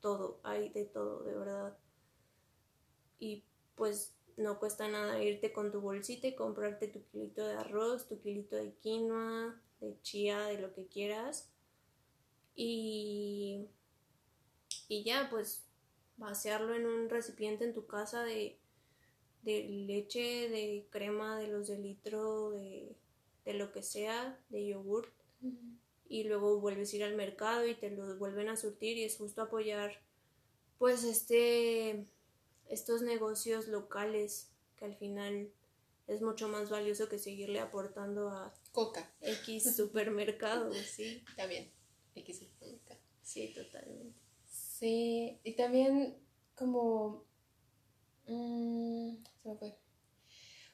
[0.00, 1.76] todo, hay de todo, de verdad.
[3.18, 8.08] Y pues no cuesta nada irte con tu bolsita y comprarte tu kilito de arroz,
[8.08, 11.50] tu kilito de quinoa, de chía, de lo que quieras.
[12.54, 13.66] Y,
[14.88, 15.64] y ya, pues
[16.16, 18.60] vaciarlo en un recipiente en tu casa de
[19.42, 22.94] de leche, de crema, de los de litro, de,
[23.44, 25.12] de lo que sea, de yogur.
[26.08, 29.16] Y luego vuelves a ir al mercado y te los vuelven a surtir y es
[29.16, 30.00] justo apoyar
[30.78, 32.04] pues este
[32.68, 35.50] estos negocios locales que al final
[36.08, 41.22] es mucho más valioso que seguirle aportando a Coca X supermercado, sí.
[41.36, 41.70] También
[42.16, 43.00] X supermercado.
[43.22, 44.18] Sí, totalmente.
[44.48, 46.16] Sí, y también
[46.56, 47.24] como
[48.30, 49.76] Mm, se me fue.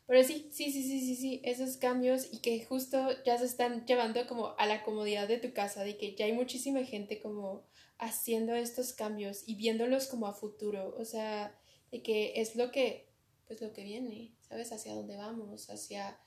[0.07, 3.85] Pero sí, sí, sí, sí, sí, sí, esos cambios y que justo ya se están
[3.87, 7.67] llevando como a la comodidad de tu casa, de que ya hay muchísima gente como
[7.99, 11.59] haciendo estos cambios y viéndolos como a futuro, o sea,
[11.91, 13.09] de que es lo que,
[13.49, 14.71] pues lo que viene, ¿sabes?
[14.73, 16.21] Hacia dónde vamos, hacia,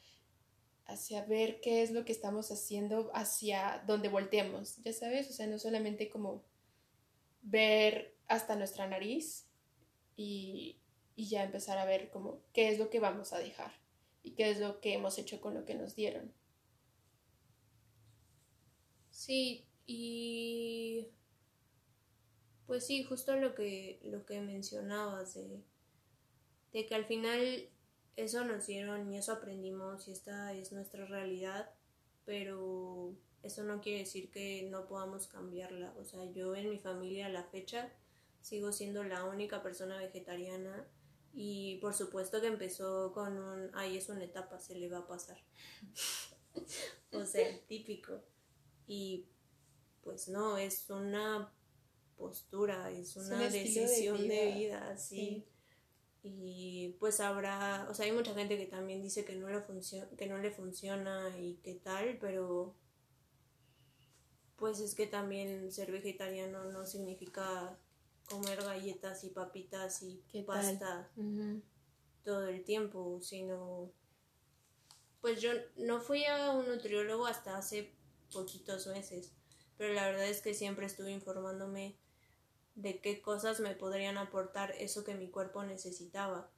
[0.86, 5.48] hacia ver qué es lo que estamos haciendo, hacia dónde volteamos, ya sabes, o sea,
[5.48, 6.44] no solamente como
[7.42, 9.48] ver hasta nuestra nariz
[10.18, 10.79] y
[11.20, 13.74] y ya empezar a ver como qué es lo que vamos a dejar
[14.24, 16.32] y qué es lo que hemos hecho con lo que nos dieron.
[19.12, 21.10] Sí, y
[22.68, 25.62] pues sí, justo lo que, lo que mencionabas de,
[26.72, 27.68] de que al final
[28.16, 31.70] eso nos dieron y eso aprendimos y esta es nuestra realidad,
[32.24, 35.94] pero eso no quiere decir que no podamos cambiarla.
[35.98, 37.92] O sea, yo en mi familia a la fecha
[38.40, 40.88] sigo siendo la única persona vegetariana
[41.34, 45.08] y por supuesto que empezó con un, ay, es una etapa, se le va a
[45.08, 45.38] pasar.
[47.12, 48.22] o sea, típico.
[48.88, 49.28] Y
[50.04, 51.54] pues no, es una
[52.18, 55.46] postura, es una decisión de vida, sí.
[56.22, 59.63] Y pues habrá, o sea, hay mucha gente que también dice que no le,
[60.18, 62.76] que no le funciona y qué tal, pero
[64.58, 67.80] pues es que también ser vegetariano no significa
[68.30, 71.10] comer galletas y papitas y pasta
[72.24, 73.92] todo el tiempo, sino
[75.22, 77.94] pues yo no fui a un nutriólogo hasta hace
[78.32, 79.34] poquitos meses,
[79.78, 81.98] pero la verdad es que siempre estuve informándome
[82.76, 86.50] de qué cosas me podrían aportar eso que mi cuerpo necesitaba.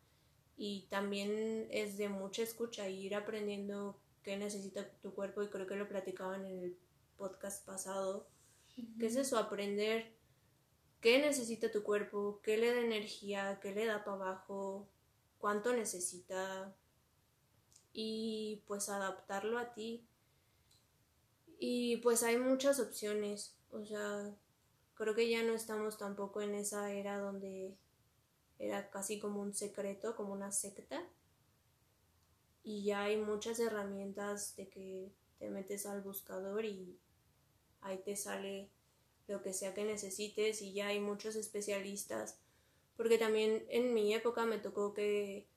[0.58, 5.76] Y también es de mucha escucha ir aprendiendo qué necesita tu cuerpo y creo que
[5.76, 6.78] lo platicaban en el
[7.18, 8.28] podcast pasado.
[9.00, 9.38] ¿Qué es eso?
[9.38, 10.14] Aprender
[11.02, 14.88] qué necesita tu cuerpo, qué le da energía, qué le da para abajo,
[15.40, 16.76] cuánto necesita
[17.92, 20.06] y pues adaptarlo a ti.
[21.60, 24.36] Y pues hay muchas opciones, o sea,
[24.94, 27.76] creo que ya no estamos tampoco en esa era donde
[28.60, 31.04] era casi como un secreto, como una secta.
[32.64, 37.00] Y ya hay muchas herramientas de que te metes al buscador y
[37.82, 38.70] ahí te sale
[39.28, 42.38] lo que sea que necesites y ya hay muchos especialistas.
[42.98, 45.48] Porque también en mi época me tocó que,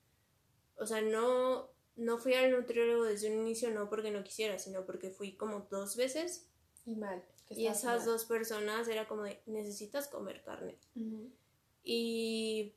[0.77, 4.85] o sea, no, no fui al nutriólogo desde un inicio, no porque no quisiera, sino
[4.87, 6.47] porque fui como dos veces.
[6.87, 7.23] Y mal.
[7.51, 10.77] Y esas dos personas era como de, necesitas comer carne.
[11.83, 12.75] Y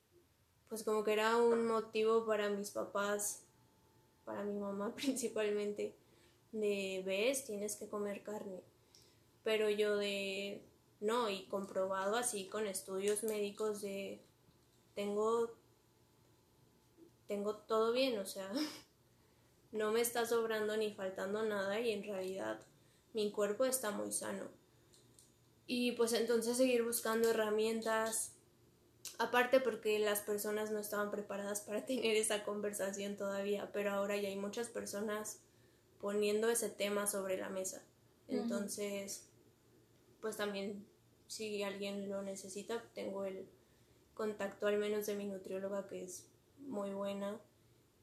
[0.68, 3.44] pues como que era un motivo para mis papás,
[4.26, 5.96] para mi mamá principalmente,
[6.52, 8.62] de, ves, tienes que comer carne.
[9.44, 10.62] Pero yo de,
[11.00, 14.22] no, y comprobado así con estudios médicos de,
[14.96, 15.52] tengo,
[17.28, 18.52] tengo todo bien, o sea,
[19.72, 22.60] no me está sobrando ni faltando nada y en realidad
[23.14, 24.46] mi cuerpo está muy sano.
[25.68, 28.32] Y pues entonces seguir buscando herramientas,
[29.20, 34.30] aparte porque las personas no estaban preparadas para tener esa conversación todavía, pero ahora ya
[34.30, 35.40] hay muchas personas
[36.00, 37.84] poniendo ese tema sobre la mesa.
[38.28, 39.27] Entonces,
[40.22, 40.86] pues también
[41.28, 43.48] si alguien lo necesita, tengo el
[44.14, 46.28] contacto al menos de mi nutrióloga que es
[46.60, 47.40] muy buena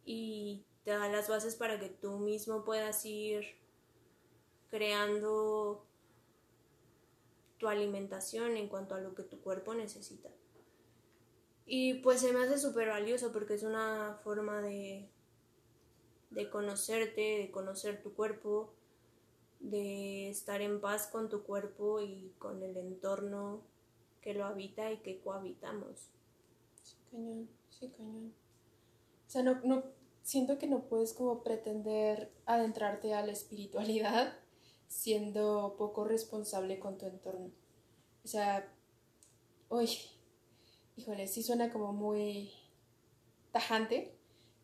[0.05, 3.45] y te da las bases para que tú mismo puedas ir
[4.71, 5.87] creando
[7.59, 10.31] tu alimentación en cuanto a lo que tu cuerpo necesita.
[11.67, 15.09] Y pues se me hace súper valioso porque es una forma de,
[16.31, 18.75] de conocerte, de conocer tu cuerpo,
[19.65, 23.63] de estar en paz con tu cuerpo y con el entorno
[24.21, 26.11] que lo habita y que cohabitamos.
[26.83, 28.35] Sí, cañón, sí, cañón.
[29.27, 29.85] O sea, no, no,
[30.23, 34.39] siento que no puedes como pretender adentrarte a la espiritualidad
[34.89, 37.51] siendo poco responsable con tu entorno.
[38.23, 38.71] O sea,
[39.71, 39.91] uy,
[40.97, 42.53] híjole, sí suena como muy
[43.51, 44.15] tajante,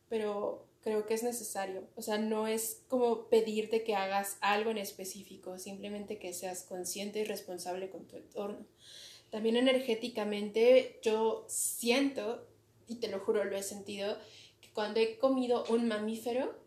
[0.08, 1.84] pero creo que es necesario.
[1.96, 7.20] O sea, no es como pedirte que hagas algo en específico, simplemente que seas consciente
[7.20, 8.66] y responsable con tu entorno.
[9.30, 12.46] También energéticamente yo siento,
[12.88, 14.16] y te lo juro, lo he sentido,
[14.60, 16.58] que cuando he comido un mamífero,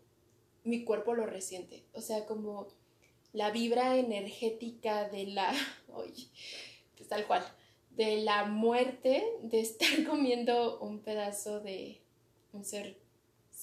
[0.64, 1.84] mi cuerpo lo resiente.
[1.92, 2.68] O sea, como
[3.32, 5.52] la vibra energética de la,
[5.92, 6.28] oye,
[6.96, 7.44] pues tal cual,
[7.90, 12.00] de la muerte, de estar comiendo un pedazo de
[12.52, 13.03] un ser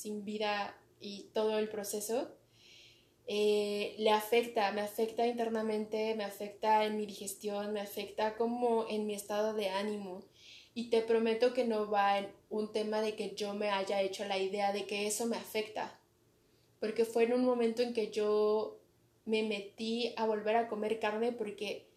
[0.01, 2.29] sin vida y todo el proceso,
[3.27, 9.05] eh, le afecta, me afecta internamente, me afecta en mi digestión, me afecta como en
[9.05, 10.23] mi estado de ánimo.
[10.73, 14.25] Y te prometo que no va en un tema de que yo me haya hecho
[14.25, 15.99] la idea de que eso me afecta,
[16.79, 18.79] porque fue en un momento en que yo
[19.25, 21.87] me metí a volver a comer carne porque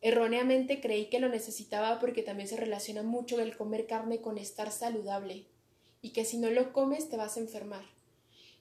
[0.00, 4.70] erróneamente creí que lo necesitaba porque también se relaciona mucho el comer carne con estar
[4.70, 5.46] saludable
[6.02, 7.84] y que si no lo comes te vas a enfermar.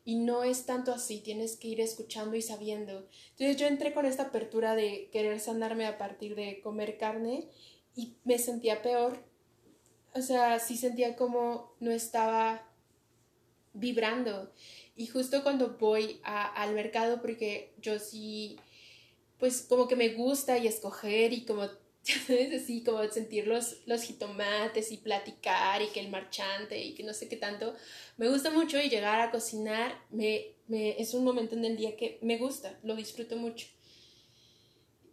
[0.05, 3.07] Y no es tanto así, tienes que ir escuchando y sabiendo.
[3.31, 7.47] Entonces yo entré con esta apertura de querer sanarme a partir de comer carne
[7.95, 9.23] y me sentía peor.
[10.15, 12.67] O sea, sí sentía como no estaba
[13.73, 14.51] vibrando.
[14.95, 18.57] Y justo cuando voy al mercado, porque yo sí,
[19.37, 21.69] pues como que me gusta y escoger y como,
[22.13, 27.03] sabes, así como sentir los, los jitomates y platicar y que el marchante y que
[27.03, 27.75] no sé qué tanto,
[28.17, 31.95] me gusta mucho y llegar a cocinar me, me, es un momento en el día
[31.95, 33.67] que me gusta, lo disfruto mucho.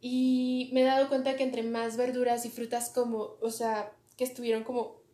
[0.01, 4.25] Y me he dado cuenta que entre más verduras y frutas como, o sea, que
[4.25, 5.07] estuvieron como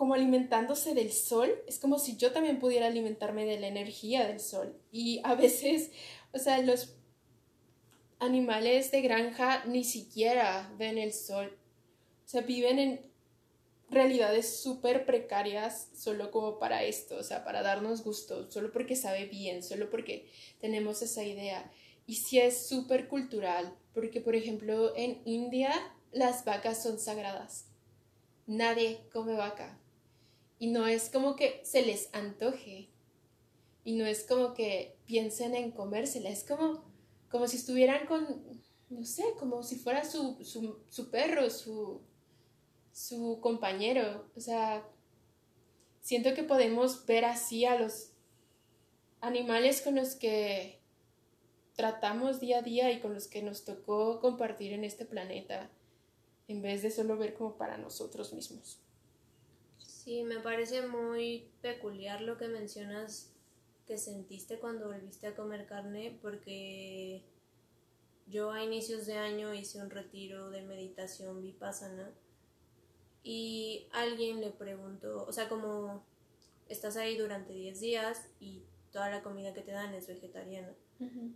[0.00, 4.40] como alimentándose del sol, es como si yo también pudiera alimentarme de la energía del
[4.40, 4.74] sol.
[4.90, 5.90] Y a veces,
[6.32, 6.94] o sea, los
[8.20, 11.58] animales de granja ni siquiera ven el sol.
[12.24, 13.10] O sea, viven en
[13.90, 19.24] realidades súper precarias solo como para esto, o sea, para darnos gusto, solo porque sabe
[19.24, 21.70] bien, solo porque tenemos esa idea.
[22.06, 25.72] Y sí es súper cultural, porque por ejemplo en India
[26.12, 27.66] las vacas son sagradas.
[28.46, 29.78] Nadie come vaca.
[30.58, 32.88] Y no es como que se les antoje.
[33.84, 36.28] Y no es como que piensen en comérsela.
[36.28, 36.84] Es como,
[37.30, 38.26] como si estuvieran con,
[38.90, 42.02] no sé, como si fuera su, su, su perro, su,
[42.92, 44.28] su compañero.
[44.36, 44.86] O sea,
[46.00, 48.12] siento que podemos ver así a los
[49.20, 50.80] animales con los que
[51.74, 55.70] tratamos día a día y con los que nos tocó compartir en este planeta,
[56.48, 58.80] en vez de solo ver como para nosotros mismos.
[59.78, 63.32] Sí, me parece muy peculiar lo que mencionas
[63.90, 67.24] que sentiste cuando volviste a comer carne, porque
[68.28, 72.08] yo a inicios de año hice un retiro de meditación vipassana
[73.24, 76.04] y alguien le preguntó, o sea, como
[76.68, 78.62] estás ahí durante 10 días y
[78.92, 80.72] toda la comida que te dan es vegetariana.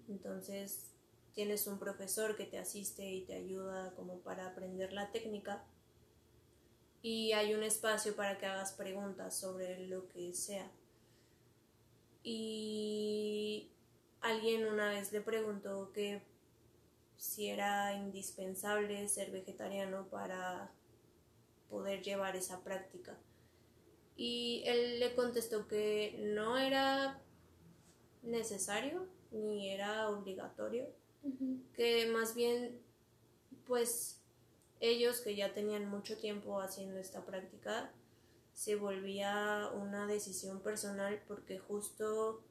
[0.08, 0.92] Entonces
[1.34, 5.64] tienes un profesor que te asiste y te ayuda como para aprender la técnica
[7.02, 10.70] y hay un espacio para que hagas preguntas sobre lo que sea.
[12.24, 13.70] Y
[14.20, 16.22] alguien una vez le preguntó que
[17.16, 20.72] si era indispensable ser vegetariano para
[21.70, 23.16] poder llevar esa práctica.
[24.16, 27.20] Y él le contestó que no era
[28.22, 30.86] necesario ni era obligatorio,
[31.74, 32.80] que más bien
[33.66, 34.20] pues
[34.80, 37.90] ellos que ya tenían mucho tiempo haciendo esta práctica,
[38.54, 42.42] se volvía una decisión personal porque justo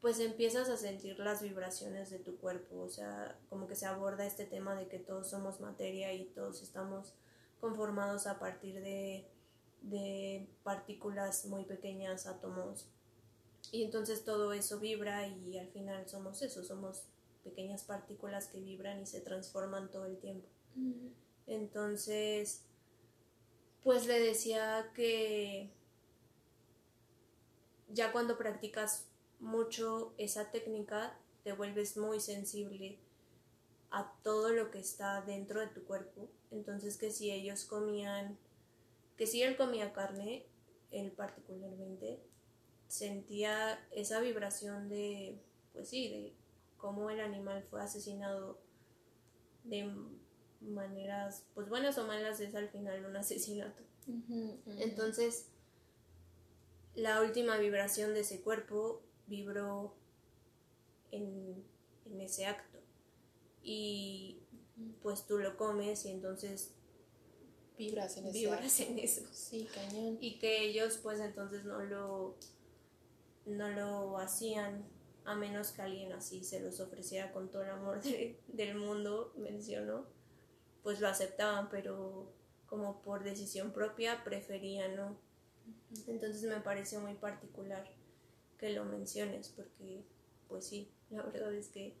[0.00, 4.24] pues empiezas a sentir las vibraciones de tu cuerpo, o sea, como que se aborda
[4.26, 7.14] este tema de que todos somos materia y todos estamos
[7.60, 9.26] conformados a partir de,
[9.80, 12.86] de partículas muy pequeñas, átomos,
[13.72, 17.04] y entonces todo eso vibra y al final somos eso, somos
[17.42, 20.46] pequeñas partículas que vibran y se transforman todo el tiempo.
[21.46, 22.65] Entonces,
[23.86, 25.70] pues le decía que
[27.88, 29.06] ya cuando practicas
[29.38, 32.98] mucho esa técnica, te vuelves muy sensible
[33.92, 36.28] a todo lo que está dentro de tu cuerpo.
[36.50, 38.36] Entonces que si ellos comían,
[39.16, 40.46] que si él comía carne,
[40.90, 42.18] él particularmente,
[42.88, 45.38] sentía esa vibración de,
[45.72, 46.34] pues sí, de
[46.76, 48.58] cómo el animal fue asesinado
[49.62, 49.88] de
[50.66, 53.82] maneras, pues buenas o malas, es al final un asesinato.
[54.78, 55.48] Entonces,
[56.94, 59.94] la última vibración de ese cuerpo vibró
[61.10, 61.64] en,
[62.20, 62.78] ese acto.
[63.62, 64.40] Y
[65.02, 66.74] pues tú lo comes y entonces
[67.76, 69.22] vibras en, vibras en eso.
[69.32, 70.18] Sí, cañón.
[70.20, 72.36] Y que ellos pues entonces no lo
[73.46, 74.84] no lo hacían
[75.24, 80.06] a menos que alguien así se los ofreciera con todo el amor del mundo, mencionó,
[80.86, 82.32] pues lo aceptaban, pero
[82.68, 85.18] como por decisión propia preferían no.
[86.06, 87.90] Entonces me pareció muy particular
[88.56, 90.04] que lo menciones, porque
[90.46, 91.96] pues sí, la verdad es que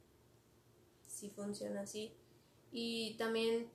[1.08, 2.14] sí funciona así.
[2.70, 3.68] Y también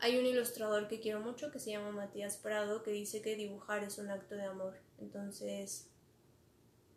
[0.00, 3.84] hay un ilustrador que quiero mucho que se llama Matías Prado que dice que dibujar
[3.84, 4.74] es un acto de amor.
[4.98, 5.88] Entonces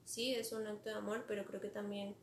[0.03, 2.15] sí, es un acto de amor, pero creo que también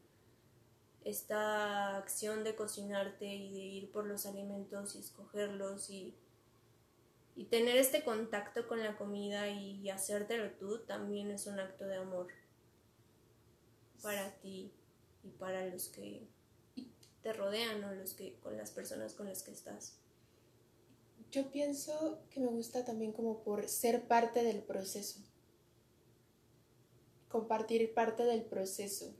[1.04, 6.14] esta acción de cocinarte y de ir por los alimentos y escogerlos y,
[7.36, 11.96] y tener este contacto con la comida y hacértelo tú también es un acto de
[11.96, 12.28] amor
[14.02, 14.72] para ti
[15.24, 16.26] y para los que
[17.22, 19.96] te rodean o los que con las personas con las que estás.
[21.30, 25.20] Yo pienso que me gusta también como por ser parte del proceso
[27.30, 29.14] compartir parte del proceso.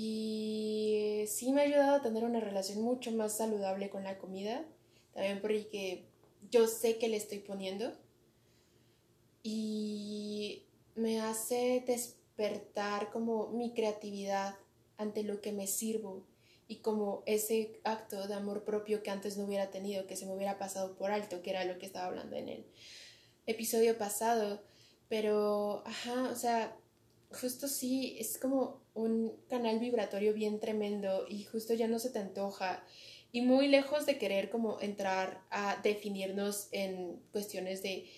[0.00, 4.64] Y sí me ha ayudado a tener una relación mucho más saludable con la comida,
[5.12, 6.04] también porque
[6.52, 7.92] yo sé que le estoy poniendo.
[9.42, 14.54] Y me hace despertar como mi creatividad
[14.98, 16.24] ante lo que me sirvo
[16.68, 20.34] y como ese acto de amor propio que antes no hubiera tenido, que se me
[20.36, 22.66] hubiera pasado por alto, que era lo que estaba hablando en el
[23.46, 24.62] episodio pasado.
[25.08, 26.76] Pero, ajá, o sea,
[27.30, 32.18] justo sí, es como un canal vibratorio bien tremendo y justo ya no se te
[32.18, 32.84] antoja.
[33.30, 38.08] Y muy lejos de querer como entrar a definirnos en cuestiones de,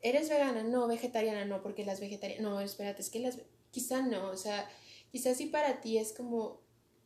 [0.00, 0.62] ¿eres vegana?
[0.62, 3.38] No, vegetariana, no, porque las vegetarianas, no, espérate, es que las,
[3.72, 4.68] quizá no, o sea,
[5.10, 6.60] quizás sí para ti es como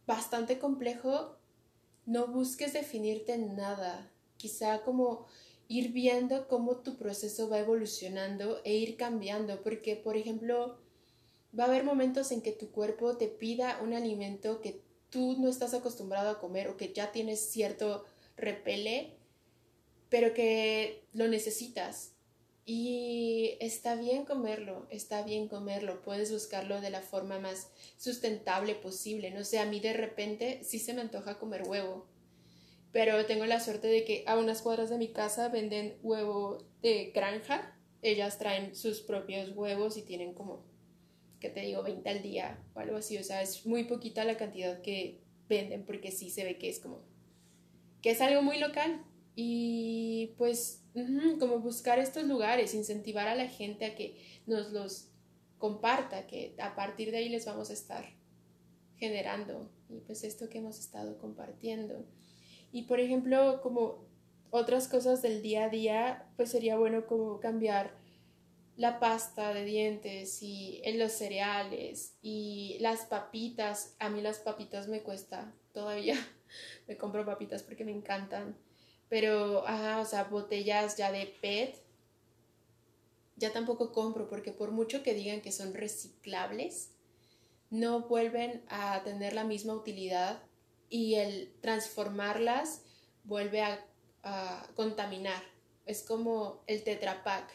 [0.06, 1.38] bastante complejo,
[2.04, 4.10] no busques definirte en nada.
[4.36, 5.26] Quizá como
[5.68, 10.78] ir viendo cómo tu proceso va evolucionando e ir cambiando, porque por ejemplo,
[11.56, 15.48] va a haber momentos en que tu cuerpo te pida un alimento que tú no
[15.48, 18.04] estás acostumbrado a comer o que ya tienes cierto
[18.36, 19.16] repele,
[20.08, 22.14] pero que lo necesitas.
[22.64, 29.30] Y está bien comerlo, está bien comerlo, puedes buscarlo de la forma más sustentable posible.
[29.30, 32.06] No sé, a mí de repente sí se me antoja comer huevo,
[32.92, 37.10] pero tengo la suerte de que a unas cuadras de mi casa venden huevo de
[37.14, 37.74] granja.
[38.02, 40.62] Ellas traen sus propios huevos y tienen como,
[41.40, 43.18] que te digo, 20 al día o algo así.
[43.18, 46.78] O sea, es muy poquita la cantidad que venden porque sí se ve que es
[46.78, 47.02] como,
[48.02, 49.04] que es algo muy local.
[49.34, 50.84] Y pues
[51.38, 54.16] como buscar estos lugares, incentivar a la gente a que
[54.46, 55.12] nos los
[55.58, 58.04] comparta, que a partir de ahí les vamos a estar
[58.96, 62.04] generando y pues esto que hemos estado compartiendo.
[62.72, 64.06] Y por ejemplo, como
[64.50, 67.97] otras cosas del día a día, pues sería bueno como cambiar
[68.78, 73.94] la pasta de dientes y en los cereales y las papitas.
[73.98, 76.16] A mí las papitas me cuesta todavía.
[76.88, 78.56] me compro papitas porque me encantan
[79.08, 81.76] pero, ajá, o sea, botellas ya de PET,
[83.36, 86.90] ya tampoco compro porque por mucho que digan que son reciclables,
[87.70, 90.42] no vuelven a tener la misma utilidad
[90.90, 92.82] y el transformarlas
[93.24, 93.84] vuelve a,
[94.74, 95.42] contaminar.
[95.86, 97.50] Es como el Tetra Pak.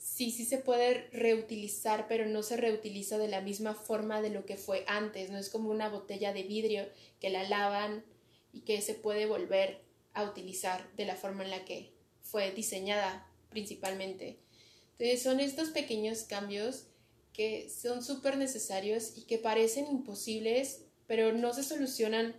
[0.00, 4.46] Sí, sí se puede reutilizar, pero no se reutiliza de la misma forma de lo
[4.46, 5.30] que fue antes.
[5.30, 6.88] No es como una botella de vidrio
[7.20, 8.02] que la lavan
[8.50, 9.82] y que se puede volver
[10.14, 11.92] a utilizar de la forma en la que
[12.22, 14.38] fue diseñada principalmente.
[14.92, 16.86] Entonces son estos pequeños cambios
[17.34, 22.34] que son súper necesarios y que parecen imposibles, pero no se solucionan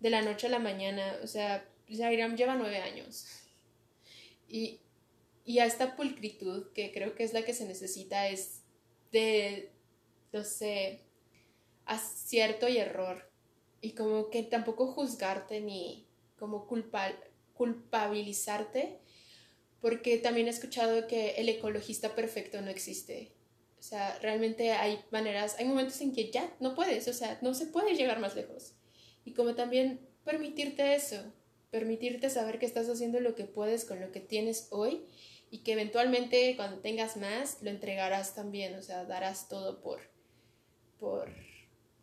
[0.00, 1.18] de la noche a la mañana.
[1.22, 3.24] O sea, Zairam lleva nueve años.
[4.48, 4.80] Y,
[5.44, 8.62] y a esta pulcritud, que creo que es la que se necesita, es
[9.12, 9.72] de,
[10.32, 11.00] no sé,
[11.86, 13.30] acierto y error.
[13.80, 16.06] Y como que tampoco juzgarte ni,
[16.38, 16.68] como
[17.54, 18.98] culpabilizarte,
[19.80, 23.32] porque también he escuchado que el ecologista perfecto no existe.
[23.78, 27.54] O sea, realmente hay maneras, hay momentos en que ya no puedes, o sea, no
[27.54, 28.74] se puede llegar más lejos.
[29.24, 31.32] Y como también permitirte eso,
[31.70, 35.06] permitirte saber que estás haciendo lo que puedes con lo que tienes hoy
[35.50, 40.00] y que eventualmente cuando tengas más lo entregarás también, o sea, darás todo por,
[40.98, 41.28] por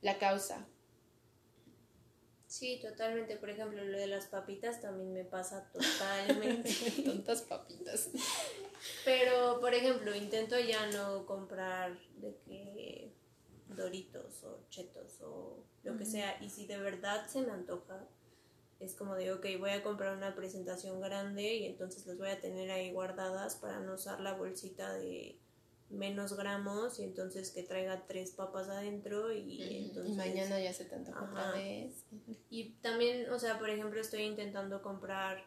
[0.01, 0.67] la causa.
[2.47, 3.35] Sí, totalmente.
[3.35, 6.73] Por ejemplo, lo de las papitas también me pasa totalmente.
[7.03, 8.09] Tontas papitas.
[9.05, 13.13] Pero, por ejemplo, intento ya no comprar de que
[13.67, 16.41] doritos o chetos o lo que sea.
[16.41, 18.07] Y si de verdad se me antoja,
[18.79, 22.39] es como de, ok, voy a comprar una presentación grande y entonces las voy a
[22.39, 25.39] tener ahí guardadas para no usar la bolsita de
[25.89, 30.15] menos gramos y entonces que traiga tres papas adentro y entonces...
[30.15, 32.05] mañana ya se te otra vez.
[32.49, 35.43] Y también, o sea, por ejemplo, estoy intentando comprar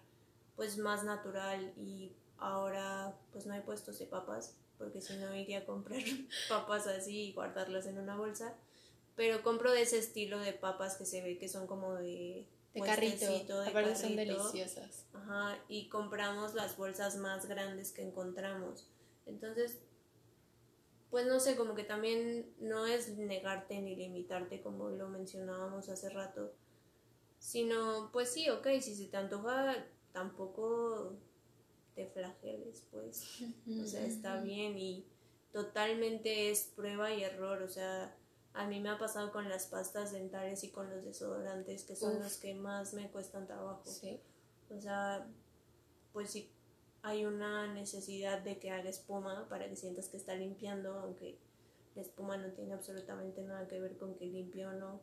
[0.57, 5.59] pues más natural y ahora pues no hay puestos de papas porque si no iría
[5.59, 6.01] a comprar
[6.49, 8.55] papas así y guardarlas en una bolsa.
[9.15, 12.47] Pero compro de ese estilo de papas que se ve que son como de...
[12.75, 13.97] De carrito, de carrito.
[13.97, 15.07] son deliciosas.
[15.13, 18.89] Ajá, y compramos las bolsas más grandes que encontramos.
[19.27, 19.81] Entonces,
[21.11, 26.09] pues no sé, como que también no es negarte ni limitarte como lo mencionábamos hace
[26.11, 26.55] rato,
[27.39, 29.75] sino pues sí, ok, si se te antoja,
[30.13, 31.17] tampoco
[31.97, 33.43] te flageles, pues,
[33.83, 35.05] o sea, está bien y
[35.53, 38.17] totalmente es prueba y error, o sea,
[38.53, 42.19] a mí me ha pasado con las pastas dentales y con los desodorantes, que son
[42.21, 43.83] los que más me cuestan trabajo.
[43.85, 44.21] Sí.
[44.69, 45.27] O sea,
[46.13, 46.51] pues sí,
[47.03, 51.39] hay una necesidad de que haga espuma para que sientas que está limpiando, aunque
[51.95, 55.01] la espuma no tiene absolutamente nada que ver con que limpie o no.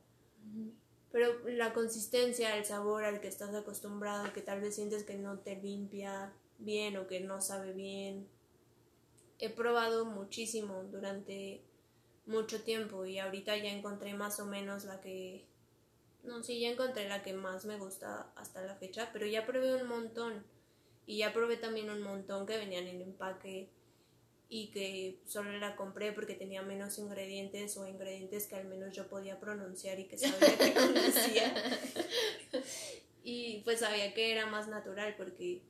[1.11, 5.39] Pero la consistencia, el sabor al que estás acostumbrado, que tal vez sientes que no
[5.39, 8.27] te limpia bien o que no sabe bien.
[9.39, 11.63] He probado muchísimo durante
[12.27, 15.45] mucho tiempo y ahorita ya encontré más o menos la que...
[16.23, 19.81] No, sí, ya encontré la que más me gusta hasta la fecha, pero ya probé
[19.81, 20.43] un montón
[21.05, 23.69] y ya probé también un montón que venían en empaque
[24.49, 29.07] y que solo la compré porque tenía menos ingredientes o ingredientes que al menos yo
[29.07, 31.79] podía pronunciar y que sabía que conocía.
[33.23, 35.61] y pues sabía que era más natural porque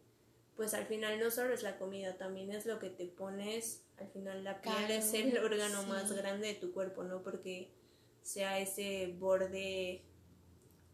[0.57, 4.09] pues al final no solo es la comida, también es lo que te pones, al
[4.09, 7.21] final la piel es el órgano más grande de tu cuerpo, ¿no?
[7.21, 7.71] Porque
[8.23, 10.03] sea ese borde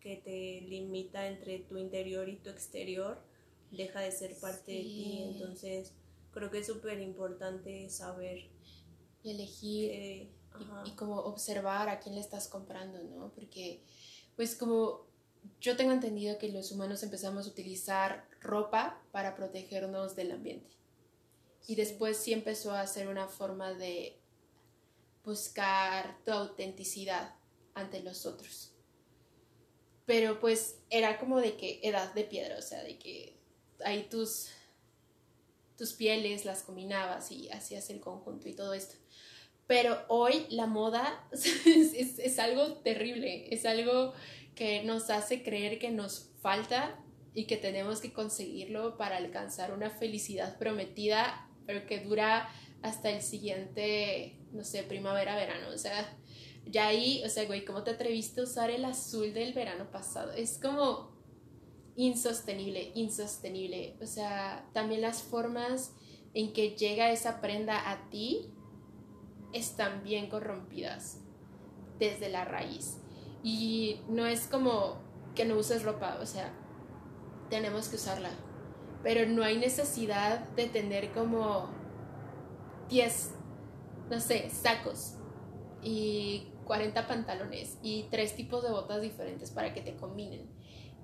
[0.02, 3.18] que te limita entre tu interior y tu exterior
[3.72, 5.24] deja de ser parte de ti.
[5.32, 5.94] Entonces,
[6.32, 8.50] creo que es súper importante saber.
[9.24, 10.30] Y elegir y,
[10.86, 13.32] y, como observar a quién le estás comprando, ¿no?
[13.34, 13.82] Porque,
[14.36, 15.08] pues como
[15.62, 20.76] yo tengo entendido que los humanos empezamos a utilizar ropa para protegernos del ambiente.
[21.68, 24.20] Y después sí empezó a ser una forma de
[25.24, 27.36] buscar tu autenticidad
[27.74, 28.74] ante los otros.
[30.06, 33.38] Pero pues era como de que edad de piedra, o sea, de que
[33.86, 34.50] ahí tus,
[35.78, 38.96] tus pieles las combinabas y hacías el conjunto y todo esto.
[39.66, 44.14] Pero hoy la moda es, es, algo terrible, es algo
[44.56, 47.03] que nos hace creer que nos falta
[47.34, 52.50] y que tenemos que conseguirlo para alcanzar una felicidad prometida, pero que dura
[52.82, 55.70] hasta el siguiente, no sé, primavera, verano.
[55.74, 56.18] O sea,
[56.66, 60.32] ya ahí, o sea, güey, ¿cómo te atreviste a usar el azul del verano pasado?
[60.34, 61.14] Es como
[61.96, 63.96] insostenible, insostenible.
[64.02, 65.94] O sea, también las formas
[66.34, 68.52] en que llega esa prenda a ti
[69.54, 71.20] están bien corrompidas
[72.00, 72.98] desde la raíz.
[73.44, 75.02] Y no es como
[75.36, 76.54] que no uses ropa, o sea,
[77.54, 78.32] tenemos que usarla.
[79.04, 81.70] Pero no hay necesidad de tener como
[82.90, 83.32] 10,
[84.10, 85.18] no sé, sacos
[85.84, 90.50] y 40 pantalones y tres tipos de botas diferentes para que te combinen.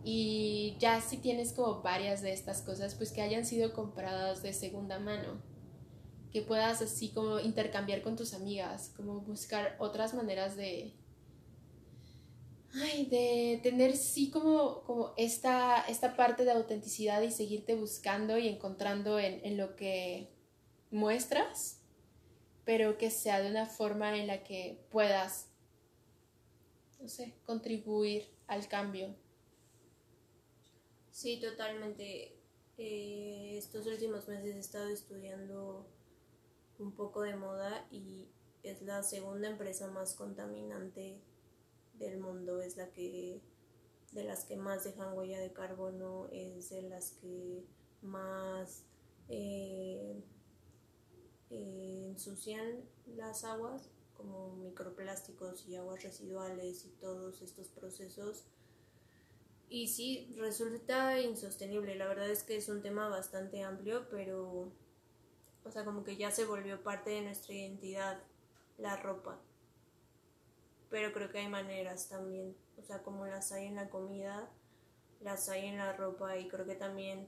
[0.04, 4.54] Y ya si tienes como varias de estas cosas, pues que hayan sido compradas de
[4.54, 5.44] segunda mano.
[6.32, 10.96] Que puedas así como intercambiar con tus amigas, como buscar otras maneras de...
[12.74, 18.48] Ay, de tener sí como, como esta, esta parte de autenticidad y seguirte buscando y
[18.48, 20.30] encontrando en, en lo que
[20.92, 21.82] muestras,
[22.66, 25.48] pero que sea de una forma en la que puedas,
[27.00, 29.16] no sé, contribuir al cambio
[31.20, 32.38] Sí, totalmente.
[32.78, 35.86] Eh, estos últimos meses he estado estudiando
[36.78, 38.30] un poco de moda y
[38.64, 41.20] es la segunda empresa más contaminante
[42.00, 43.42] del mundo, es la que
[44.12, 47.64] de las que más dejan huella de carbono, es de las que
[48.02, 48.84] más
[49.28, 50.24] eh,
[51.50, 52.84] ensucian
[53.16, 58.46] las aguas, como microplásticos y aguas residuales y todos estos procesos
[59.70, 61.96] y sí, resulta insostenible.
[61.96, 64.72] La verdad es que es un tema bastante amplio, pero,
[65.64, 68.20] o sea, como que ya se volvió parte de nuestra identidad
[68.80, 69.40] la ropa.
[70.90, 74.50] Pero creo que hay maneras también, o sea, como las hay en la comida,
[75.22, 77.28] las hay en la ropa y creo que también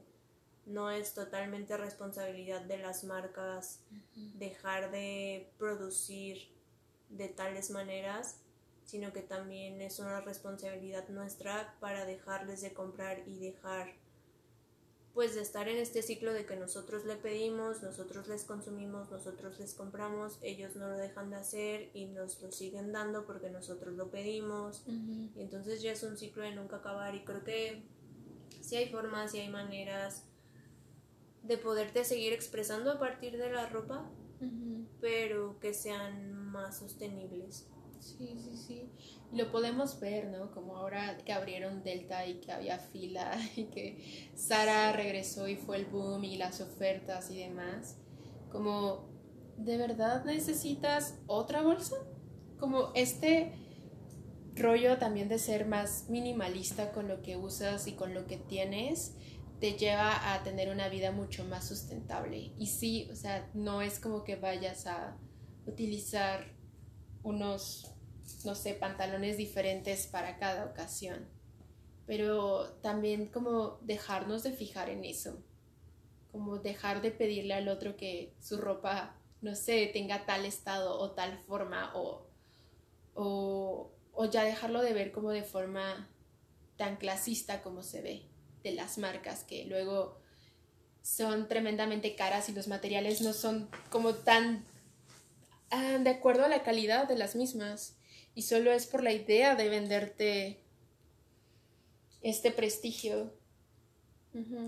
[0.66, 3.80] no es totalmente responsabilidad de las marcas
[4.14, 6.48] dejar de producir
[7.10, 8.42] de tales maneras
[8.84, 13.94] sino que también es una responsabilidad nuestra para dejarles de comprar y dejar
[15.14, 19.58] pues de estar en este ciclo de que nosotros le pedimos, nosotros les consumimos, nosotros
[19.58, 23.94] les compramos, ellos no lo dejan de hacer y nos lo siguen dando porque nosotros
[23.94, 24.84] lo pedimos.
[24.86, 27.82] Y entonces ya es un ciclo de nunca acabar y creo que
[28.62, 30.24] sí hay formas y hay maneras
[31.42, 34.10] de poderte seguir expresando a partir de la ropa,
[35.00, 37.66] pero que sean más sostenibles.
[38.02, 38.90] Sí, sí, sí.
[39.32, 40.50] lo podemos ver, ¿no?
[40.50, 45.76] Como ahora que abrieron Delta y que había fila y que Sara regresó y fue
[45.76, 47.96] el boom y las ofertas y demás.
[48.50, 49.08] Como,
[49.56, 51.94] ¿de verdad necesitas otra bolsa?
[52.58, 53.52] Como este
[54.56, 59.14] rollo también de ser más minimalista con lo que usas y con lo que tienes
[59.60, 62.52] te lleva a tener una vida mucho más sustentable.
[62.58, 65.16] Y sí, o sea, no es como que vayas a
[65.66, 66.52] utilizar
[67.22, 67.91] unos
[68.44, 71.28] no sé, pantalones diferentes para cada ocasión.
[72.06, 75.42] Pero también como dejarnos de fijar en eso,
[76.32, 81.12] como dejar de pedirle al otro que su ropa, no sé, tenga tal estado o
[81.12, 82.26] tal forma o,
[83.14, 83.90] o,
[84.30, 86.08] ya dejarlo de ver como de forma
[86.76, 88.22] tan clasista como se ve
[88.62, 90.18] de las marcas que luego
[91.02, 94.64] son tremendamente caras y los materiales no son como tan
[95.70, 97.96] ah, de acuerdo a la calidad de las mismas
[98.34, 100.58] y solo es por la idea de venderte
[102.22, 103.32] este prestigio,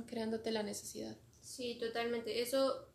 [0.07, 1.17] creándote la necesidad.
[1.41, 2.43] Sí, totalmente.
[2.43, 2.89] Eso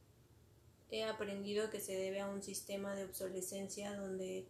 [0.91, 4.47] he aprendido que se debe a un sistema de obsolescencia donde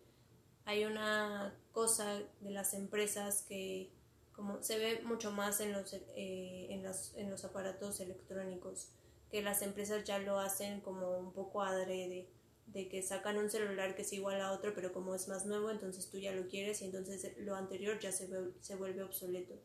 [0.65, 3.91] hay una cosa de las empresas que
[4.33, 8.87] como se ve mucho más en los, eh, en, en los aparatos electrónicos,
[9.29, 12.29] que las empresas ya lo hacen como un poco adrede
[12.73, 15.71] de que sacan un celular que es igual a otro, pero como es más nuevo,
[15.71, 18.29] entonces tú ya lo quieres y entonces lo anterior ya se,
[18.61, 19.55] se vuelve obsoleto.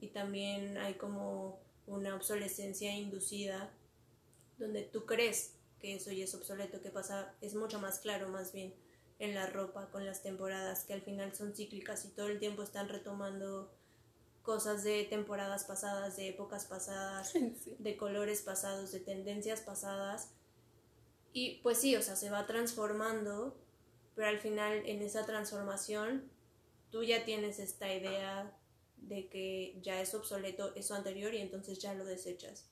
[0.00, 3.72] Y también hay como una obsolescencia inducida
[4.58, 8.52] donde tú crees que eso ya es obsoleto, que pasa, es mucho más claro más
[8.52, 8.74] bien
[9.18, 12.62] en la ropa con las temporadas, que al final son cíclicas y todo el tiempo
[12.62, 13.72] están retomando
[14.42, 17.32] cosas de temporadas pasadas, de épocas pasadas,
[17.78, 20.30] de colores pasados, de tendencias pasadas
[21.36, 23.56] y pues sí, o sea, se va transformando,
[24.14, 26.30] pero al final en esa transformación
[26.90, 28.56] tú ya tienes esta idea
[28.96, 32.70] de que ya es obsoleto eso anterior y entonces ya lo desechas.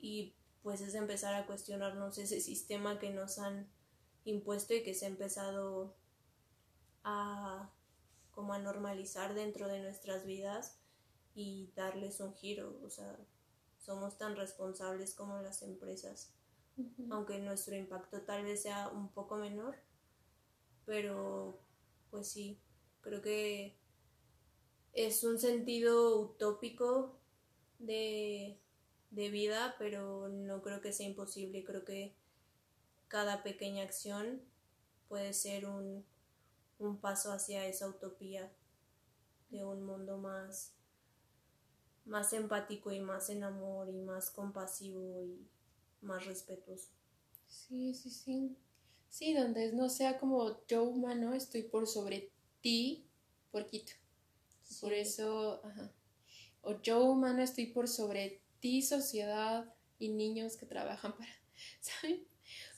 [0.00, 3.68] Y pues es empezar a cuestionarnos ese sistema que nos han
[4.24, 5.94] impuesto y que se ha empezado
[7.04, 7.70] a
[8.30, 10.78] como a normalizar dentro de nuestras vidas
[11.34, 13.18] y darles un giro, o sea,
[13.78, 16.32] somos tan responsables como las empresas
[17.10, 19.76] aunque nuestro impacto tal vez sea un poco menor,
[20.84, 21.58] pero
[22.10, 22.58] pues sí,
[23.00, 23.76] creo que
[24.92, 27.18] es un sentido utópico
[27.78, 28.58] de,
[29.10, 32.14] de vida, pero no creo que sea imposible, creo que
[33.08, 34.42] cada pequeña acción
[35.08, 36.04] puede ser un,
[36.78, 38.52] un paso hacia esa utopía
[39.50, 40.72] de un mundo más
[42.04, 45.48] más empático y más en amor y más compasivo y
[46.06, 46.88] más respetuoso.
[47.46, 48.56] Sí, sí, sí.
[49.08, 52.30] Sí, donde no sea como yo humano estoy por sobre
[52.60, 53.08] ti,
[53.50, 53.92] porquito.
[54.80, 55.92] Por eso, ajá.
[56.62, 61.30] O yo humano estoy por sobre ti, sociedad y niños que trabajan para,
[61.80, 62.26] ¿saben?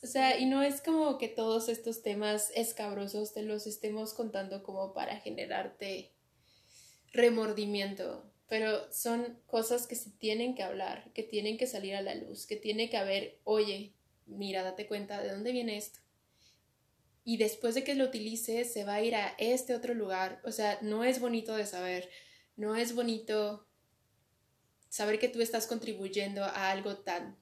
[0.03, 4.62] O sea, y no es como que todos estos temas escabrosos te los estemos contando
[4.62, 6.12] como para generarte
[7.12, 12.14] remordimiento pero son cosas que se tienen que hablar, que tienen que salir a la
[12.14, 13.94] luz, que tiene que haber, oye,
[14.26, 16.01] mira, date cuenta de dónde viene esto.
[17.24, 20.40] Y después de que lo utilices, se va a ir a este otro lugar.
[20.44, 22.09] O sea, no es bonito de saber,
[22.57, 23.66] no es bonito
[24.88, 27.36] saber que tú estás contribuyendo a algo tan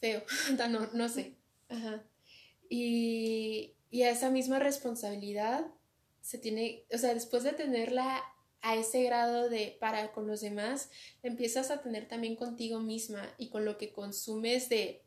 [0.00, 0.24] feo,
[0.70, 1.36] no, no sé.
[1.68, 2.02] Ajá.
[2.70, 5.66] Y, y a esa misma responsabilidad
[6.22, 8.24] se tiene, o sea, después de tenerla
[8.62, 10.88] a ese grado de para con los demás,
[11.22, 15.02] empiezas a tener también contigo misma y con lo que consumes de,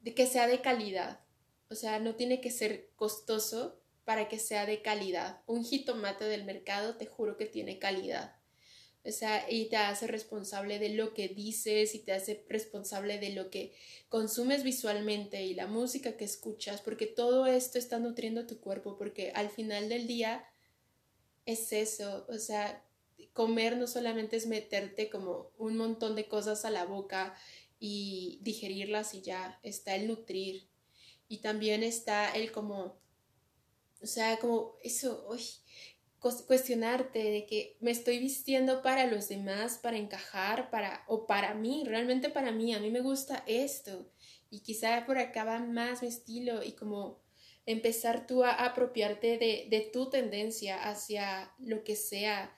[0.00, 1.20] de que sea de calidad.
[1.68, 5.42] O sea, no tiene que ser costoso para que sea de calidad.
[5.46, 8.37] Un jitomate del mercado te juro que tiene calidad.
[9.08, 13.30] O sea, y te hace responsable de lo que dices y te hace responsable de
[13.30, 13.72] lo que
[14.10, 19.32] consumes visualmente y la música que escuchas, porque todo esto está nutriendo tu cuerpo, porque
[19.34, 20.44] al final del día
[21.46, 22.84] es eso, o sea,
[23.32, 27.34] comer no solamente es meterte como un montón de cosas a la boca
[27.80, 30.68] y digerirlas y ya, está el nutrir
[31.28, 33.00] y también está el como,
[34.02, 35.42] o sea, como eso, uy,
[36.20, 41.84] cuestionarte de que me estoy vistiendo para los demás, para encajar, para o para mí,
[41.86, 44.10] realmente para mí, a mí me gusta esto.
[44.50, 47.22] Y quizá por acá va más mi estilo y como
[47.66, 52.56] empezar tú a apropiarte de, de tu tendencia hacia lo que sea,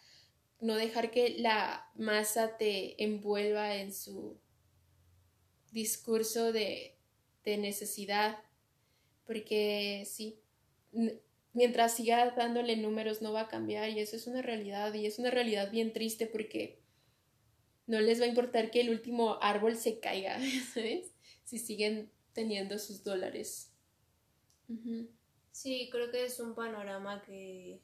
[0.61, 4.39] no dejar que la masa te envuelva en su
[5.73, 6.97] discurso de,
[7.45, 8.39] de necesidad,
[9.25, 10.41] porque sí,
[11.53, 15.19] mientras siga dándole números no va a cambiar y eso es una realidad y es
[15.19, 16.81] una realidad bien triste porque
[17.87, 20.39] no les va a importar que el último árbol se caiga,
[20.75, 21.13] ¿sabes?
[21.45, 23.73] Si siguen teniendo sus dólares.
[25.51, 27.81] Sí, creo que es un panorama que,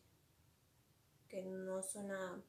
[1.29, 2.41] que no suena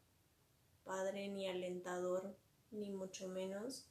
[0.84, 2.38] padre ni alentador,
[2.70, 3.88] ni mucho menos.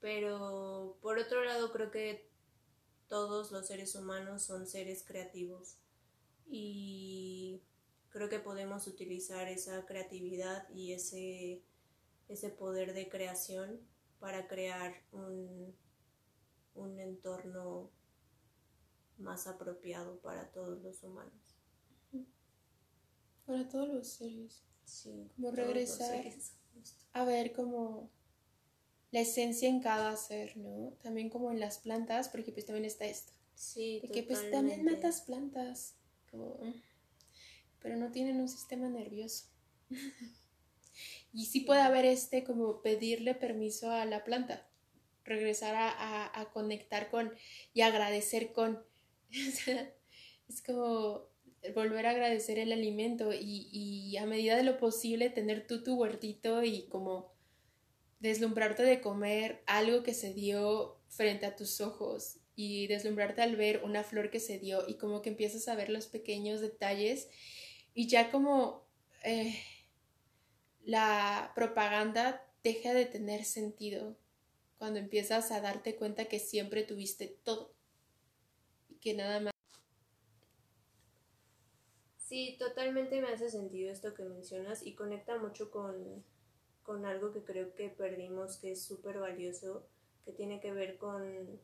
[0.00, 2.28] Pero por otro lado, creo que
[3.08, 5.78] todos los seres humanos son seres creativos
[6.46, 7.62] y
[8.08, 11.62] creo que podemos utilizar esa creatividad y ese,
[12.28, 13.80] ese poder de creación
[14.18, 15.74] para crear un,
[16.74, 17.90] un entorno
[19.18, 21.58] más apropiado para todos los humanos.
[23.44, 24.64] Para todos los seres.
[24.84, 25.30] Sí.
[25.36, 26.24] Como regresar
[27.12, 28.10] a ver como
[29.10, 30.92] la esencia en cada ser, ¿no?
[31.02, 33.32] También como en las plantas, porque pues también está esto.
[33.54, 35.96] Sí, de que pues también matas plantas
[37.80, 39.46] pero no tienen un sistema nervioso.
[41.32, 44.68] y sí puede haber este como pedirle permiso a la planta,
[45.24, 47.32] regresar a, conectar con
[47.74, 48.82] y agradecer con.
[49.30, 51.28] es como
[51.74, 55.96] volver a agradecer el alimento y, y, a medida de lo posible tener tú tu
[55.96, 57.34] huertito y como
[58.20, 63.82] deslumbrarte de comer algo que se dio frente a tus ojos y deslumbrarte al ver
[63.84, 67.28] una flor que se dio y como que empiezas a ver los pequeños detalles
[67.94, 68.88] y ya como
[69.24, 69.54] eh,
[70.84, 74.16] la propaganda deja de tener sentido
[74.78, 77.74] cuando empiezas a darte cuenta que siempre tuviste todo
[78.88, 79.52] y que nada más.
[82.18, 86.24] Sí, totalmente me hace sentido esto que mencionas y conecta mucho con,
[86.82, 89.86] con algo que creo que perdimos que es súper valioso,
[90.24, 91.60] que tiene que ver con,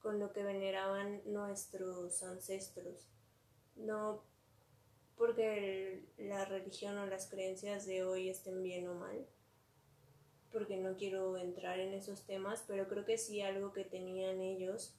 [0.00, 3.08] con lo que veneraban nuestros ancestros.
[3.76, 4.22] No
[5.18, 9.26] porque la religión o las creencias de hoy estén bien o mal,
[10.52, 14.94] porque no quiero entrar en esos temas, pero creo que sí algo que tenían ellos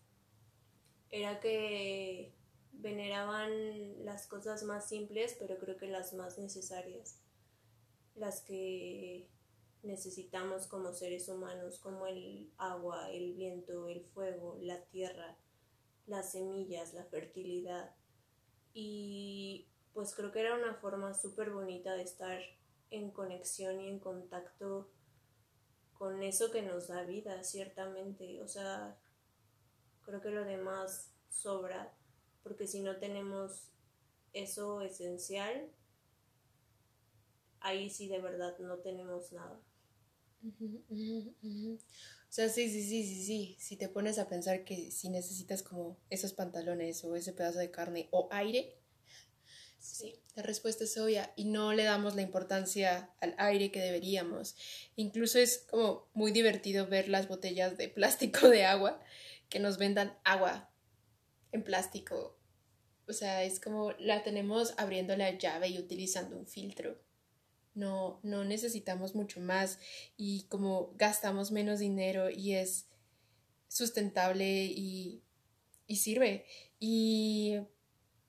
[1.09, 2.33] era que
[2.73, 7.19] veneraban las cosas más simples, pero creo que las más necesarias,
[8.15, 9.27] las que
[9.83, 15.37] necesitamos como seres humanos, como el agua, el viento, el fuego, la tierra,
[16.05, 17.95] las semillas, la fertilidad.
[18.73, 22.41] Y pues creo que era una forma súper bonita de estar
[22.91, 24.89] en conexión y en contacto
[25.93, 28.41] con eso que nos da vida, ciertamente.
[28.41, 28.97] O sea,
[30.03, 31.93] creo que lo demás sobra,
[32.43, 33.69] porque si no tenemos
[34.33, 35.69] eso esencial,
[37.59, 39.59] ahí sí de verdad no tenemos nada.
[40.43, 43.57] O sea, sí, sí, sí, sí, sí.
[43.59, 47.71] Si te pones a pensar que si necesitas como esos pantalones o ese pedazo de
[47.71, 48.79] carne o aire,
[49.79, 54.55] Sí, la respuesta es obvia y no le damos la importancia al aire que deberíamos.
[54.95, 58.99] Incluso es como muy divertido ver las botellas de plástico de agua
[59.47, 60.69] que nos vendan agua
[61.51, 62.37] en plástico.
[63.07, 66.99] O sea, es como la tenemos abriendo la llave y utilizando un filtro.
[67.73, 69.79] No, no necesitamos mucho más
[70.17, 72.87] y como gastamos menos dinero y es
[73.67, 75.23] sustentable y,
[75.87, 76.45] y sirve.
[76.79, 77.59] Y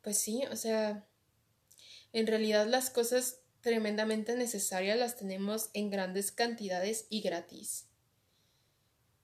[0.03, 1.09] pues sí, o sea,
[2.12, 7.86] en realidad las cosas tremendamente necesarias las tenemos en grandes cantidades y gratis.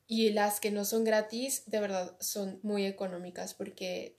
[0.06, 4.18] Y las que no son gratis, de verdad, son muy económicas porque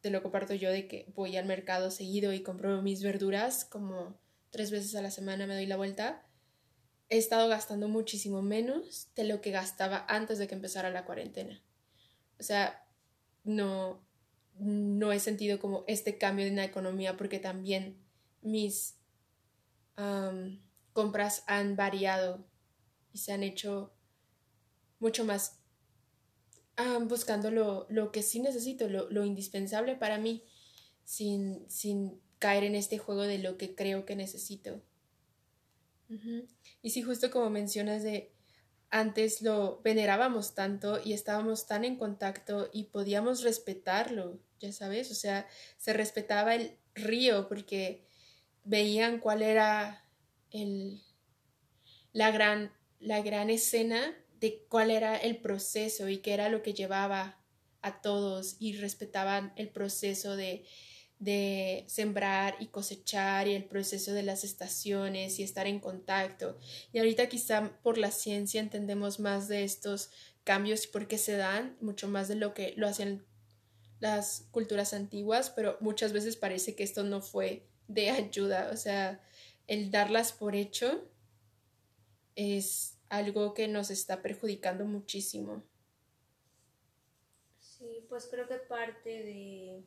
[0.00, 4.18] te lo comparto yo de que voy al mercado seguido y compro mis verduras como
[4.50, 6.26] tres veces a la semana me doy la vuelta.
[7.08, 11.62] He estado gastando muchísimo menos de lo que gastaba antes de que empezara la cuarentena.
[12.38, 12.86] O sea,
[13.44, 14.06] no,
[14.54, 17.98] no he sentido como este cambio en la economía porque también
[18.42, 18.96] mis
[20.92, 22.46] compras han variado
[23.12, 23.92] y se han hecho
[24.98, 25.60] mucho más
[27.06, 30.42] buscando lo, lo, que sí necesito, lo, lo indispensable para mí,
[31.04, 34.82] sin, sin, caer en este juego de lo que creo que necesito.
[36.82, 38.32] Y si justo como mencionas de
[38.88, 45.14] antes lo venerábamos tanto y estábamos tan en contacto y podíamos respetarlo, ya sabes, o
[45.14, 48.04] sea, se respetaba el río porque
[48.64, 50.04] veían cuál era
[50.50, 51.00] el,
[52.12, 56.74] la, gran, la gran escena de cuál era el proceso y qué era lo que
[56.74, 57.38] llevaba
[57.82, 60.66] a todos y respetaban el proceso de,
[61.20, 66.58] de sembrar y cosechar y el proceso de las estaciones y estar en contacto.
[66.92, 70.10] Y ahorita quizá por la ciencia entendemos más de estos
[70.44, 73.24] cambios porque se dan, mucho más de lo que lo hacían
[74.00, 79.20] las culturas antiguas, pero muchas veces parece que esto no fue de ayuda, o sea,
[79.66, 81.06] el darlas por hecho
[82.34, 85.62] es algo que nos está perjudicando muchísimo.
[87.58, 89.84] Sí, pues creo que parte de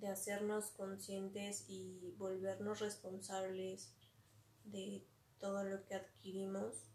[0.00, 3.94] de hacernos conscientes y volvernos responsables
[4.64, 5.06] de
[5.38, 6.88] todo lo que adquirimos,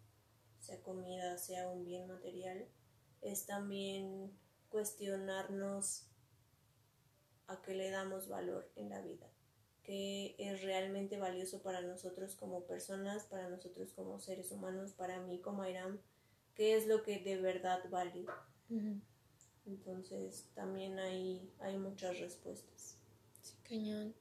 [0.59, 2.67] sea comida, sea un bien material,
[3.21, 4.31] es también
[4.69, 6.07] cuestionarnos
[7.47, 9.27] a qué le damos valor en la vida,
[9.83, 15.39] qué es realmente valioso para nosotros como personas, para nosotros como seres humanos, para mí
[15.41, 15.99] como Iram,
[16.55, 18.25] qué es lo que de verdad vale.
[19.65, 22.97] Entonces también hay, hay muchas respuestas.
[23.41, 24.13] Sí, cañón.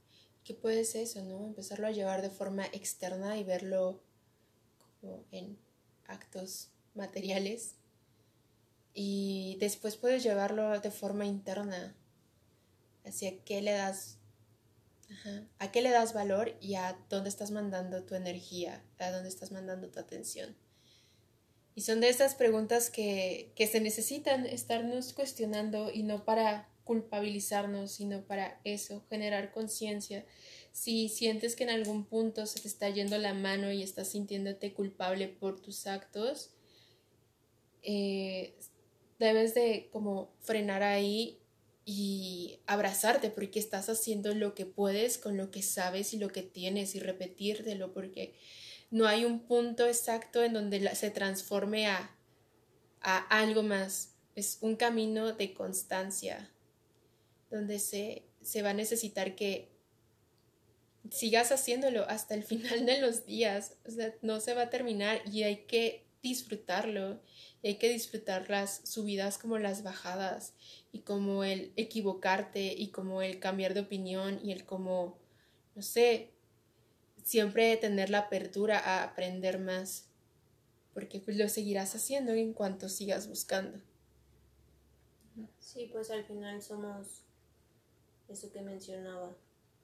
[0.45, 1.47] ¿Qué puede ser eso, no?
[1.47, 4.01] Empezarlo a llevar de forma externa y verlo
[5.01, 5.59] como en
[6.07, 7.75] actos materiales.
[8.95, 11.95] Y después puedes llevarlo de forma interna.
[13.05, 14.19] Hacia qué le das.
[15.59, 19.51] a qué le das valor y a dónde estás mandando tu energía, a dónde estás
[19.51, 20.57] mandando tu atención.
[21.75, 27.93] Y son de esas preguntas que, que se necesitan estarnos cuestionando y no para culpabilizarnos,
[27.93, 30.25] sino para eso, generar conciencia.
[30.73, 34.73] Si sientes que en algún punto se te está yendo la mano y estás sintiéndote
[34.73, 36.51] culpable por tus actos,
[37.83, 38.55] eh,
[39.21, 41.39] debes de como frenar ahí
[41.85, 46.43] y abrazarte porque estás haciendo lo que puedes con lo que sabes y lo que
[46.43, 48.35] tienes y repetírtelo porque
[48.91, 52.11] no hay un punto exacto en donde se transforme a,
[53.01, 54.15] a algo más.
[54.35, 56.51] Es un camino de constancia
[57.51, 59.69] donde se, se va a necesitar que
[61.11, 63.77] sigas haciéndolo hasta el final de los días.
[63.87, 67.21] O sea, no se va a terminar y hay que disfrutarlo.
[67.63, 70.55] Y hay que disfrutar las subidas como las bajadas
[70.93, 75.19] y como el equivocarte y como el cambiar de opinión y el como,
[75.75, 76.31] no sé,
[77.31, 80.07] siempre tener la apertura a aprender más.
[80.93, 83.79] Porque pues lo seguirás haciendo en cuanto sigas buscando.
[85.61, 87.23] Sí, pues al final somos
[88.29, 89.37] eso que mencionaba,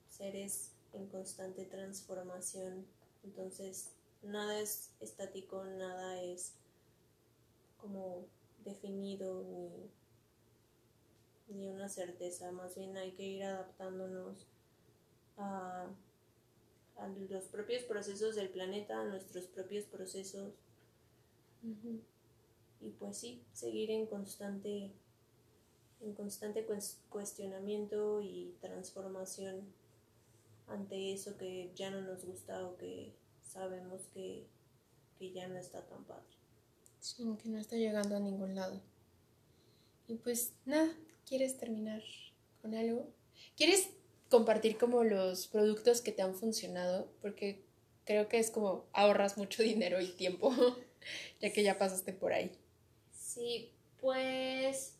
[0.09, 2.85] seres en constante transformación.
[3.23, 3.91] Entonces,
[4.21, 6.51] nada es estático, nada es
[7.77, 8.25] como
[8.65, 9.89] definido ni,
[11.47, 12.51] ni una certeza.
[12.51, 14.45] Más bien hay que ir adaptándonos
[15.37, 15.87] a,
[16.97, 20.53] a los propios procesos del planeta, a nuestros propios procesos.
[22.79, 24.91] Y pues sí, seguir en constante
[26.01, 26.65] en constante
[27.09, 29.61] cuestionamiento y transformación
[30.67, 34.47] ante eso que ya no nos gusta o que sabemos que,
[35.33, 36.35] ya no está tan padre.
[36.99, 38.79] Sí, que no está llegando a ningún lado.
[40.07, 40.93] Y pues nada,
[41.25, 42.03] ¿quieres terminar
[42.61, 43.07] con algo?
[43.55, 43.89] ¿Quieres
[44.29, 47.07] compartir como los productos que te han funcionado?
[47.21, 47.63] Porque
[48.05, 50.53] creo que es como ahorras mucho dinero y tiempo,
[51.41, 52.51] ya que ya pasaste por ahí.
[53.13, 54.97] Sí, pues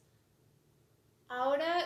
[1.29, 1.83] Ahora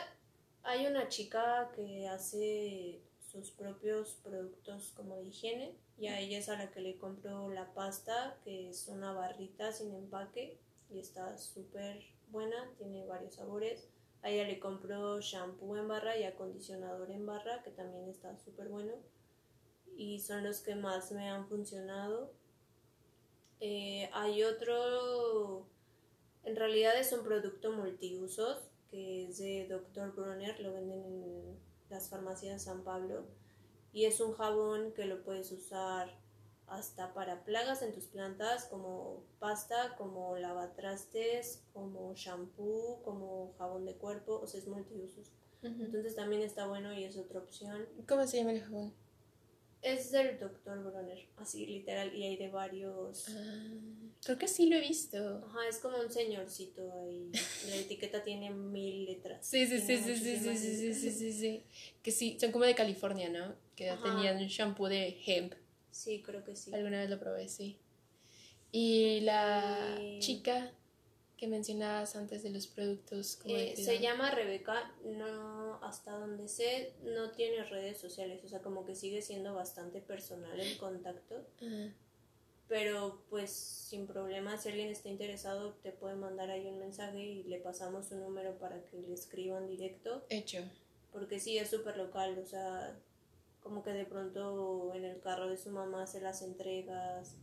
[0.64, 6.50] hay una chica que hace sus propios productos como de higiene y a ella es
[6.50, 10.60] a la que le compro la pasta que es una barrita sin empaque
[10.92, 13.88] y está súper buena, tiene varios sabores.
[14.24, 18.70] A ella le compro shampoo en barra y acondicionador en barra que también está súper
[18.70, 18.94] bueno
[19.96, 22.32] y son los que más me han funcionado.
[23.60, 25.68] Eh, hay otro,
[26.44, 30.14] en realidad es un producto multiusos que es de Dr.
[30.14, 31.60] Brunner, lo venden en
[31.90, 33.26] las farmacias de San Pablo
[33.94, 36.21] y es un jabón que lo puedes usar
[36.72, 43.96] hasta para plagas en tus plantas como pasta, como lavatrastes, como shampoo, como jabón de
[43.96, 45.32] cuerpo, o sea, es multiusos.
[45.62, 47.86] Entonces también está bueno y es otra opción.
[48.08, 48.94] ¿Cómo se llama el jabón?
[49.82, 50.84] Es del Dr.
[50.84, 53.28] Bronner, así literal, y hay de varios.
[53.30, 53.74] Ah,
[54.24, 55.44] creo que sí lo he visto.
[55.46, 57.32] Ajá, es como un señorcito ahí.
[57.68, 59.46] La etiqueta tiene mil letras.
[59.46, 61.64] Sí, sí, sí, sí, sí, sí, sí, sí, sí, sí,
[62.02, 63.56] Que sí, son como de California, ¿no?
[63.76, 65.54] Que tenían un shampoo de hemp.
[65.92, 66.74] Sí, creo que sí.
[66.74, 67.78] Alguna vez lo probé, sí.
[68.72, 70.72] Y la chica
[71.42, 73.40] que mencionabas antes de los productos.
[73.46, 78.86] Eh, se llama Rebeca, no, hasta donde sé, no tiene redes sociales, o sea, como
[78.86, 81.44] que sigue siendo bastante personal el contacto.
[82.68, 87.44] Pero pues sin problema, si alguien está interesado, te puede mandar ahí un mensaje y
[87.44, 90.24] le pasamos su número para que le escriban directo.
[90.30, 90.60] Hecho.
[91.12, 92.96] Porque sí, es súper local, o sea,
[93.62, 97.36] como que de pronto en el carro de su mamá se las entregas,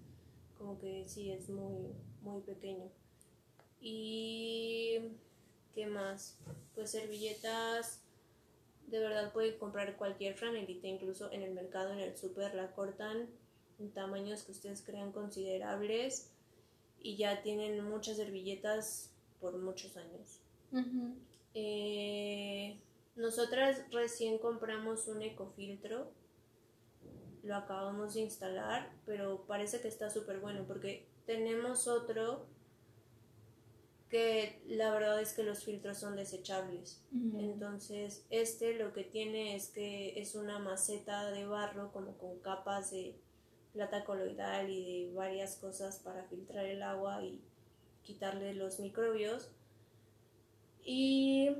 [0.57, 2.91] como que sí, es muy, muy pequeño.
[3.81, 4.99] Y
[5.75, 6.37] ¿qué más?
[6.75, 8.03] Pues servilletas,
[8.89, 13.29] de verdad pueden comprar cualquier franelita, incluso en el mercado, en el súper, la cortan
[13.79, 16.31] en tamaños que ustedes crean considerables
[17.01, 20.41] y ya tienen muchas servilletas por muchos años.
[21.55, 22.81] Eh,
[23.19, 26.13] nosotras recién compramos un ecofiltro,
[27.43, 32.47] lo acabamos de instalar, pero parece que está súper bueno porque tenemos otro
[34.09, 37.03] que la verdad es que los filtros son desechables.
[37.13, 42.93] Entonces, este lo que tiene es que es una maceta de barro como con capas
[42.93, 43.17] de
[43.73, 47.43] plata coloidal y de varias cosas para filtrar el agua y
[48.03, 49.51] quitarle los microbios.
[50.83, 51.51] Y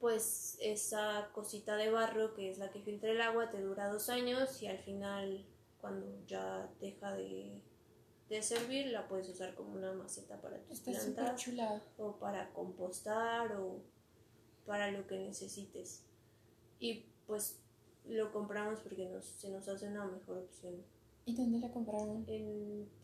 [0.00, 4.08] pues esa cosita de barro que es la que filtra el agua te dura dos
[4.08, 5.44] años y al final
[5.80, 7.62] cuando ya deja de
[8.28, 11.48] de servir, la puedes usar como una maceta para tus plantas
[11.96, 13.80] o para compostar o
[14.66, 16.04] para lo que necesites.
[16.78, 17.58] Y pues
[18.06, 20.74] lo compramos porque nos, se nos hace una mejor opción.
[21.24, 22.24] ¿Y dónde la compraron?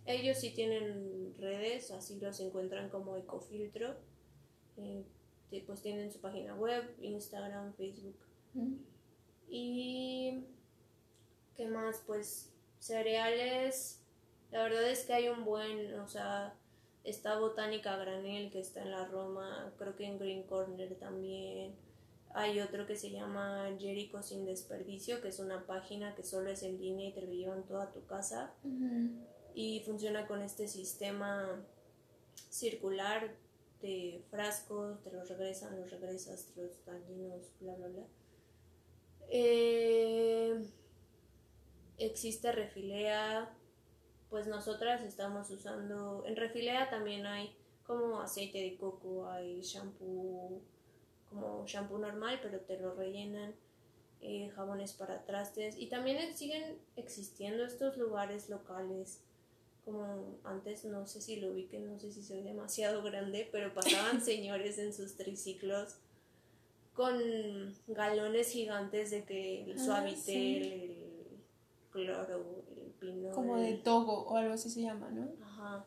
[0.07, 3.97] ellos sí tienen redes, así los encuentran como Ecofiltro.
[4.77, 5.05] Eh,
[5.61, 8.17] pues tienen su página web, Instagram, Facebook.
[8.55, 8.75] Mm.
[9.49, 10.45] Y
[11.57, 12.03] ¿qué más?
[12.07, 14.01] Pues cereales
[14.51, 16.55] la verdad es que hay un buen, o sea,
[17.05, 21.75] Está Botánica Granel, que está en la Roma, creo que en Green Corner también.
[22.33, 26.63] Hay otro que se llama Jericho sin desperdicio, que es una página que solo es
[26.63, 28.55] en línea y te lo llevan toda tu casa.
[29.55, 31.63] Y funciona con este sistema
[32.49, 33.37] circular
[33.81, 38.05] de frascos, te los regresan, los regresas, te los dan llenos, bla, bla, bla.
[39.29, 40.65] Eh,
[41.99, 43.55] existe Refilea,
[44.31, 47.57] pues nosotras estamos usando, en Refilea también hay
[47.87, 50.63] como aceite de coco, hay shampoo,
[51.29, 53.55] como shampoo normal, pero te lo rellenan,
[54.27, 59.21] eh, jabones para trastes y también siguen existiendo estos lugares locales
[59.85, 63.75] como antes, no sé si lo vi que no sé si soy demasiado grande, pero
[63.75, 65.97] pasaban señores en sus triciclos
[66.95, 71.25] con galones gigantes de que el ah, suavitel, el
[71.91, 73.33] cloro, el pino.
[73.33, 75.29] Como de togo o algo así se llama, ¿no?
[75.45, 75.87] Ajá.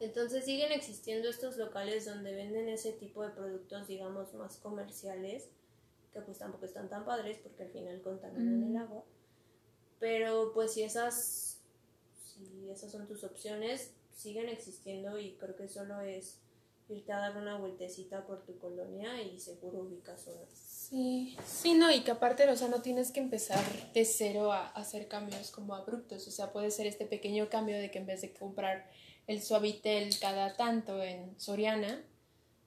[0.00, 5.48] Entonces siguen existiendo estos locales donde venden ese tipo de productos, digamos, más comerciales,
[6.12, 9.04] que pues tampoco están tan padres porque al final contaminan el agua.
[9.98, 11.55] Pero pues si esas
[12.36, 16.38] si esas son tus opciones, siguen existiendo y creo que solo es
[16.88, 20.46] irte a dar una vueltecita por tu colonia y seguro ubicas una.
[20.54, 24.68] Sí, sí, no, y que aparte, o sea, no tienes que empezar de cero a,
[24.68, 28.20] hacer cambios como abruptos, o sea, puede ser este pequeño cambio de que en vez
[28.20, 28.88] de comprar
[29.26, 32.04] el suavitel cada tanto en Soriana,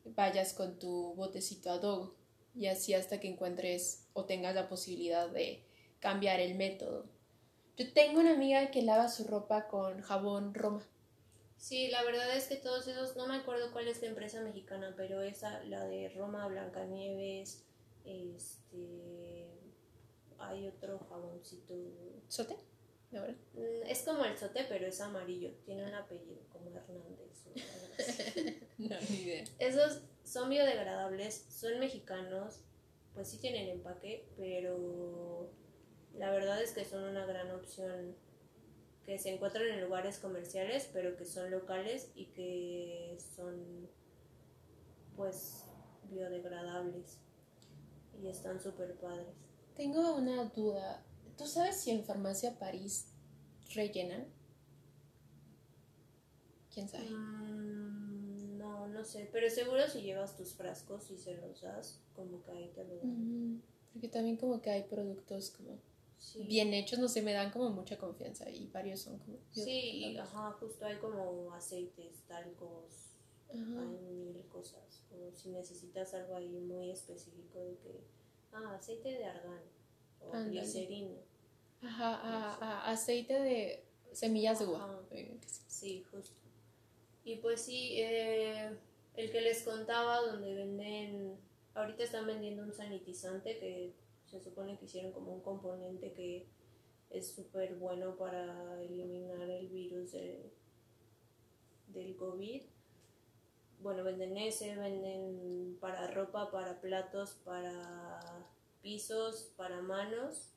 [0.04, 1.80] vayas con tu botecito a
[2.56, 5.64] y así hasta que encuentres o tengas la posibilidad de
[6.00, 7.06] cambiar el método.
[7.80, 10.86] Yo tengo una amiga que lava su ropa con jabón Roma.
[11.56, 14.94] Sí, la verdad es que todos esos, no me acuerdo cuál es la empresa mexicana,
[14.98, 17.64] pero esa, la de Roma, Blancanieves,
[18.04, 19.48] este,
[20.40, 21.74] hay otro jaboncito.
[22.28, 22.58] ¿Sote?
[23.12, 23.38] ¿De verdad?
[23.54, 25.52] Mm, es como el sote, pero es amarillo.
[25.64, 27.46] Tiene un apellido como Hernández.
[28.78, 29.46] no, ni idea.
[29.58, 32.60] Esos son biodegradables, son mexicanos,
[33.14, 35.50] pues sí tienen empaque, pero
[36.18, 38.16] la verdad es que son una gran opción
[39.06, 43.90] que se encuentran en lugares comerciales, pero que son locales y que son
[45.16, 45.64] pues
[46.10, 47.18] biodegradables
[48.22, 49.28] y están súper padres.
[49.76, 51.04] Tengo una duda.
[51.38, 53.08] ¿Tú sabes si en Farmacia París
[53.74, 54.28] rellenan?
[56.74, 57.10] ¿Quién sabe?
[57.10, 62.44] Mm, no, no sé, pero seguro si llevas tus frascos y se los das, como
[62.44, 63.64] que ahí te lo dan.
[63.94, 65.80] Porque también como que hay productos como
[66.48, 69.38] bien hechos, no sé, me dan como mucha confianza y varios son como...
[69.52, 73.16] Sí, ajá, justo hay como aceites, talcos,
[73.52, 78.04] hay mil cosas, como si necesitas algo ahí muy específico de que,
[78.54, 79.62] ah, aceite de argán
[80.22, 81.16] o glicerina.
[81.82, 85.02] Ajá, ah, ah, aceite de semillas de uva.
[85.12, 86.36] Eh, sí, justo.
[87.24, 88.70] Y pues sí, eh,
[89.16, 91.38] el que les contaba donde venden,
[91.74, 93.94] ahorita están vendiendo un sanitizante que
[94.30, 96.48] se supone que hicieron como un componente que
[97.10, 102.64] es súper bueno para eliminar el virus del COVID.
[103.82, 108.46] Bueno, venden ese, venden para ropa, para platos, para
[108.82, 110.52] pisos, para manos.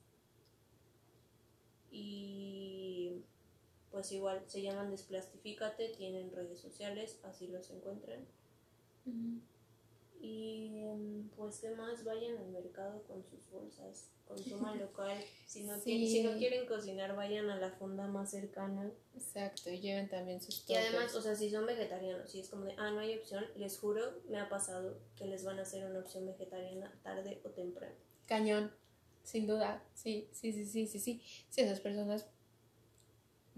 [1.90, 3.22] Y
[3.90, 8.26] pues igual se llaman Desplastifícate, tienen redes sociales, así los encuentran.
[10.22, 15.18] Y em, pues que más vayan al mercado con sus bolsas, consuman local.
[15.46, 18.88] Si no, si no quieren cocinar, vayan a la fonda más cercana.
[19.16, 22.66] Exacto, y lleven también sus Y además, o sea, si son vegetarianos, si es como
[22.66, 25.84] de, ah, no hay opción, les juro, me ha pasado que les van a hacer
[25.90, 27.96] una opción vegetariana tarde o temprano.
[28.26, 28.72] Cañón,
[29.24, 31.22] sin duda, sí, sí, sí, sí, sí, sí.
[31.48, 32.28] Si esas personas,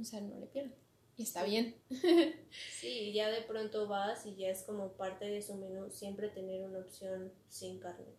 [0.01, 0.84] o sea, no le pierden.
[1.17, 1.77] Y está bien.
[2.73, 6.63] sí, ya de pronto vas y ya es como parte de su menú siempre tener
[6.63, 8.17] una opción sin carne.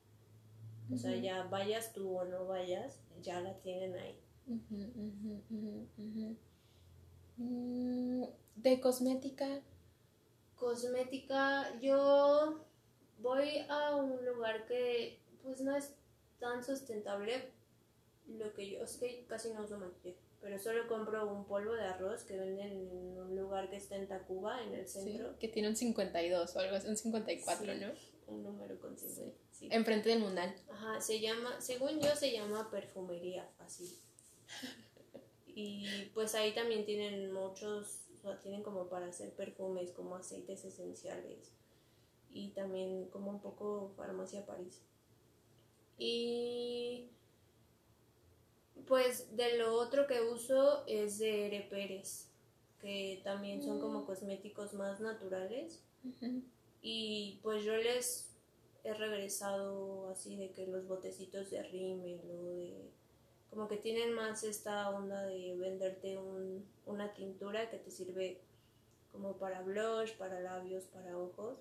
[0.94, 4.20] O sea, ya vayas tú o no vayas, ya la tienen ahí.
[7.38, 8.24] Mm,
[8.56, 9.62] ¿De cosmética?
[10.56, 12.66] Cosmética, yo
[13.20, 15.96] voy a un lugar que pues no es
[16.40, 17.52] tan sustentable.
[18.28, 21.86] Lo que yo es que casi no uso maquillaje pero solo compro un polvo de
[21.86, 25.36] arroz que venden en un lugar que está en Tacuba, en el centro.
[25.40, 27.88] que tiene un 52 o algo así, un 54, ¿no?
[28.28, 29.36] Un número con 50.
[29.50, 29.70] Sí.
[29.72, 30.56] Enfrente del mundial.
[30.70, 34.00] Ajá, se llama, según yo se llama perfumería, así.
[35.48, 40.64] y pues ahí también tienen muchos, o sea, tienen como para hacer perfumes, como aceites
[40.64, 41.54] esenciales.
[42.30, 44.80] Y también como un poco farmacia París.
[45.98, 47.10] Y
[48.88, 52.30] pues de lo otro que uso es de Ere Pérez,
[52.80, 54.06] que también son como Mm.
[54.06, 55.84] cosméticos más naturales.
[56.82, 58.36] Y pues yo les
[58.84, 62.92] he regresado así de que los botecitos de rímel o de...
[63.50, 68.42] Como que tienen más esta onda de venderte un, una tintura que te sirve
[69.12, 71.60] como para blush, para labios, para ojos.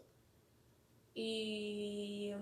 [1.14, 2.32] Y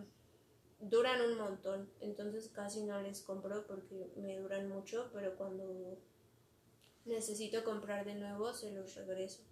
[0.82, 5.98] duran un montón, entonces casi no les compro porque me duran mucho, pero cuando
[7.04, 9.42] necesito comprar de nuevo se los regreso.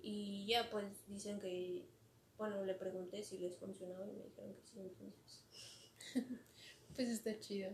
[0.00, 1.84] Y ya pues dicen que,
[2.38, 5.44] bueno, le pregunté si les funcionaba y me dijeron que sí, entonces.
[6.94, 7.70] Pues está chido.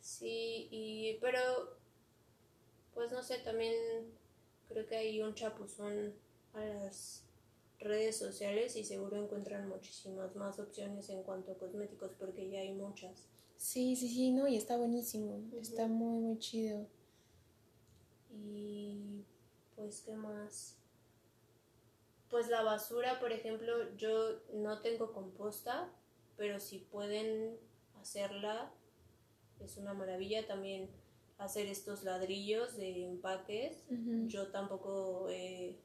[0.00, 1.40] Sí, y, pero,
[2.94, 3.74] pues no sé, también
[4.68, 6.14] creo que hay un chapuzón
[6.52, 7.24] a las
[7.82, 12.72] redes sociales y seguro encuentran muchísimas más opciones en cuanto a cosméticos porque ya hay
[12.72, 13.28] muchas.
[13.56, 15.40] Sí, sí, sí, no, y está buenísimo.
[15.60, 16.86] Está muy, muy chido.
[18.30, 19.24] Y
[19.76, 20.76] pues, ¿qué más?
[22.30, 25.92] Pues la basura, por ejemplo, yo no tengo composta,
[26.36, 27.56] pero si pueden
[28.00, 28.72] hacerla,
[29.60, 30.88] es una maravilla también
[31.38, 33.84] hacer estos ladrillos de empaques.
[34.26, 35.76] Yo tampoco eh,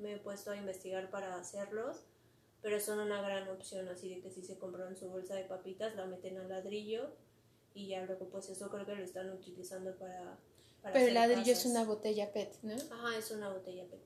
[0.00, 2.04] me he puesto a investigar para hacerlos,
[2.62, 5.94] pero son una gran opción, así de que si se compran su bolsa de papitas,
[5.96, 7.10] la meten al ladrillo
[7.74, 10.38] y ya luego pues eso creo que lo están utilizando para...
[10.82, 12.74] para Pero el ladrillo es una botella PET, ¿no?
[12.74, 14.00] Ajá, es una botella PET.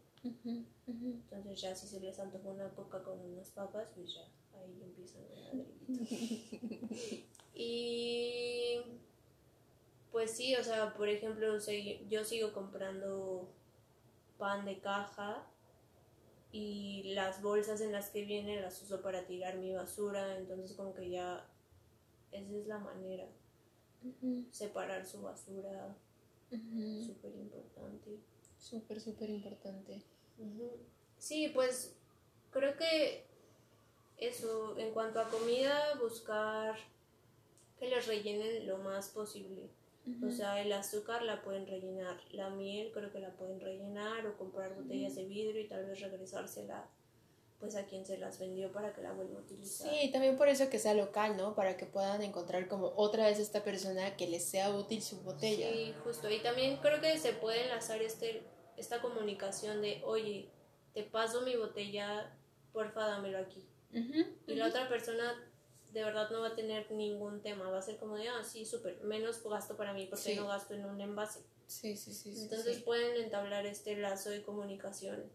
[0.46, 4.22] Entonces ya si se les antoja una coca con unas papas, pues ya
[4.58, 6.56] ahí empiezan el ladrillito.
[7.54, 8.80] y
[10.12, 11.58] pues sí, o sea, por ejemplo,
[12.08, 13.48] yo sigo comprando
[14.38, 15.46] pan de caja
[16.54, 20.94] y las bolsas en las que vienen las uso para tirar mi basura, entonces como
[20.94, 21.50] que ya
[22.30, 23.26] esa es la manera,
[24.52, 25.96] separar su basura,
[26.52, 27.02] ujú.
[27.02, 28.20] súper importante.
[28.56, 30.00] Súper, súper importante.
[31.18, 31.96] Sí, pues
[32.52, 33.26] creo que
[34.18, 36.76] eso, en cuanto a comida, buscar
[37.80, 39.70] que les rellenen lo más posible.
[40.22, 44.36] O sea, el azúcar la pueden rellenar, la miel creo que la pueden rellenar o
[44.36, 46.90] comprar botellas de vidrio y tal vez regresársela
[47.58, 49.90] pues a quien se las vendió para que la vuelva a utilizar.
[49.90, 51.54] Sí, también por eso que sea local, ¿no?
[51.54, 55.70] Para que puedan encontrar como otra vez esta persona que les sea útil su botella.
[55.72, 56.28] Sí, justo.
[56.28, 58.42] Y también creo que se puede enlazar este,
[58.76, 60.50] esta comunicación de, oye,
[60.92, 62.36] te paso mi botella,
[62.72, 63.66] porfa, dámelo aquí.
[63.94, 65.34] Ujú, Y la otra persona
[65.94, 68.66] de verdad no va a tener ningún tema, va a ser como de, ah, sí,
[68.66, 70.36] súper, menos gasto para mí porque Sí.
[70.36, 71.40] no gasto en un envase.
[71.68, 72.34] Sí, sí, sí.
[72.42, 72.82] Entonces sí.
[72.82, 75.30] pueden entablar este lazo de comunicación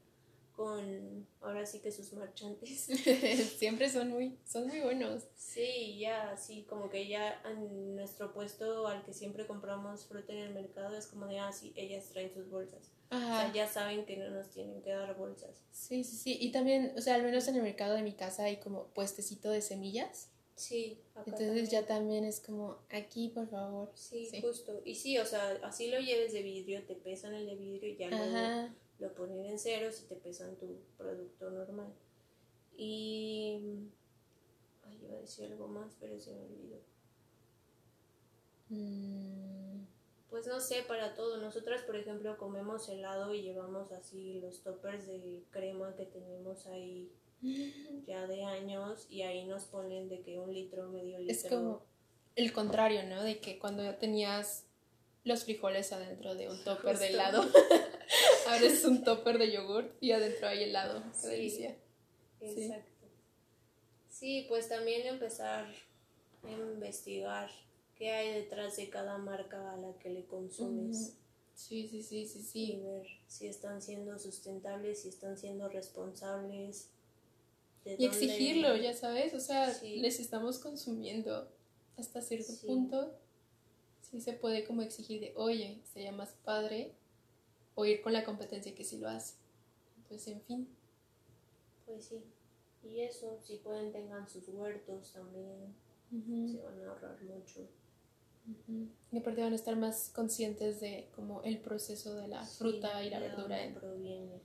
[0.56, 2.88] con, ahora sí que sus marchantes.
[3.58, 5.24] Siempre son muy, son muy buenos.
[5.36, 10.40] Sí, ya, sí, como que ya en nuestro puesto al que siempre compramos fruta en
[10.40, 12.92] el mercado es como de, ah, sí, ellas traen sus bolsas.
[13.12, 13.54] O sea, Ajá.
[13.54, 15.64] ya saben que no nos tienen que dar bolsas.
[15.72, 16.38] Sí, sí, sí.
[16.42, 19.50] Y también, o sea, al menos en el mercado de mi casa hay como puestecito
[19.50, 20.30] de semillas.
[20.60, 21.66] Sí, acá Entonces también.
[21.70, 23.92] ya también es como, aquí, por favor.
[23.96, 24.42] Sí, Sí.
[24.42, 24.82] justo.
[24.84, 27.96] Y sí, o sea, así lo lleves de vidrio, te pesan el de vidrio y
[27.96, 31.94] ya luego lo ponen en ceros y te pesan tu producto normal.
[32.76, 33.88] Y...
[34.86, 36.82] Ay, iba a decir algo más, pero se me olvidó.
[38.70, 39.86] Mm,
[40.30, 41.38] Pues no sé, para todo.
[41.38, 47.12] Nosotras, por ejemplo, comemos helado y llevamos así los toppers de crema que tenemos ahí
[48.06, 51.34] ya de años y ahí nos ponen de que un litro, medio litro.
[51.34, 51.86] Es como
[52.36, 53.24] el contrario, ¿no?
[53.24, 54.66] De que cuando ya tenías
[55.24, 57.42] los frijoles adentro de un topper de helado,
[58.48, 61.04] ahora es un topper de yogur y adentro hay helado.
[61.04, 61.28] Qué Sí.
[61.30, 61.78] delicia.
[62.42, 63.08] Exacto.
[64.10, 65.68] Sí, pues también empezar
[66.44, 67.50] a investigar
[67.96, 71.16] qué hay detrás de cada marca a la que le consumes
[71.54, 72.80] Sí, sí, sí, sí, y sí.
[72.82, 76.90] ver si están siendo sustentables, si están siendo responsables.
[77.98, 79.98] De Y exigirlo, ya sabes, o sea, Sí.
[79.98, 81.48] les estamos consumiendo
[81.98, 82.68] hasta cierto Sí.
[82.68, 83.14] punto.
[84.02, 86.94] Sí se puede como exigir de, oye, sería más padre,
[87.76, 89.36] o ir con la competencia que sí lo hace.
[90.08, 90.68] Pues en fin.
[91.86, 92.22] Pues sí.
[92.84, 95.76] Y eso, si pueden tengan sus huertos también,
[96.10, 97.68] se van a ahorrar mucho.
[99.12, 103.10] Y aparte van a estar más conscientes de como el proceso de la fruta y
[103.12, 103.58] la de verdura.
[103.64, 104.42] dónde proviene,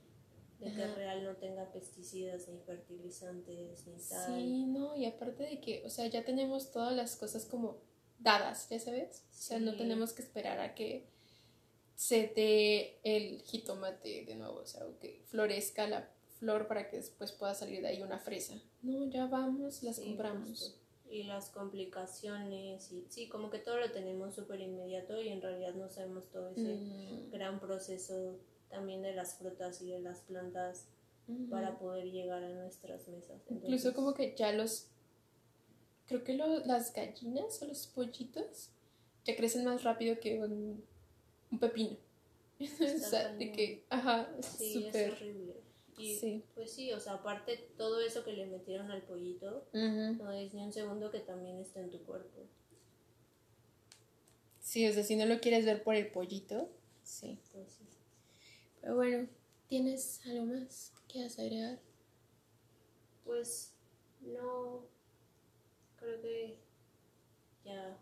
[0.64, 0.94] de que Ajá.
[0.94, 4.34] real no tenga pesticidas ni fertilizantes ni tal.
[4.42, 7.78] Sí, no, y aparte de que, o sea, ya tenemos todas las cosas como
[8.18, 9.24] dadas, ya sabes.
[9.30, 11.06] O sea, no tenemos que esperar a que
[11.94, 16.08] se dé el jitomate de nuevo, o sea, o que florezca la
[16.38, 18.54] flor para que después pueda salir de ahí una fresa.
[18.82, 20.48] No, ya vamos, las Sí, compramos.
[20.48, 20.78] justo.
[21.08, 25.74] Y las complicaciones, y sí, como que todo lo tenemos súper inmediato y en realidad
[25.74, 30.86] no sabemos todo ese Mm, gran proceso también de las frutas y de las plantas
[31.50, 33.40] para poder llegar a nuestras mesas.
[33.48, 34.88] Incluso como que ya los,
[36.06, 38.70] creo que las gallinas o los pollitos
[39.24, 40.84] ya crecen más rápido que un,
[41.58, 41.96] pepino.
[42.60, 45.54] o sea, de que, ajá, sí, es horrible.
[45.96, 50.52] Y pues sí, o sea, aparte todo eso que le metieron al pollito, no es
[50.52, 52.40] ni un segundo que también está en tu cuerpo.
[54.60, 56.68] Sí, o sea, si no lo quieres ver por el pollito,
[57.04, 57.38] sí.
[57.52, 57.84] Pues sí.
[58.84, 59.26] Pero bueno,
[59.66, 61.80] ¿tienes algo más que agregar?
[63.24, 63.72] Pues
[64.20, 64.84] no,
[65.96, 66.58] creo que
[67.64, 67.96] ya,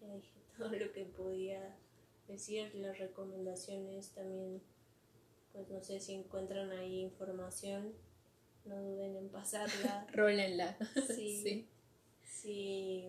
[0.00, 1.76] ya dije todo lo que podía
[2.26, 4.62] decir, las recomendaciones también
[5.52, 7.92] pues no sé si encuentran ahí información,
[8.64, 10.06] no duden en pasarla.
[10.12, 10.78] Rólenla.
[11.06, 11.68] Sí, sí.
[12.24, 13.04] Si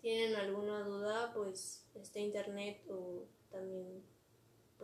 [0.00, 4.13] tienen alguna duda, pues está internet o también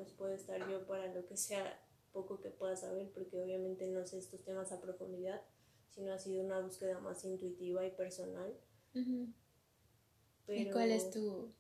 [0.01, 1.79] pues puede estar yo para lo que sea
[2.11, 5.43] poco que pueda saber, porque obviamente no sé estos temas a profundidad,
[5.91, 8.59] sino ha sido una búsqueda más intuitiva y personal.
[8.95, 11.53] ¿Y cuál es tu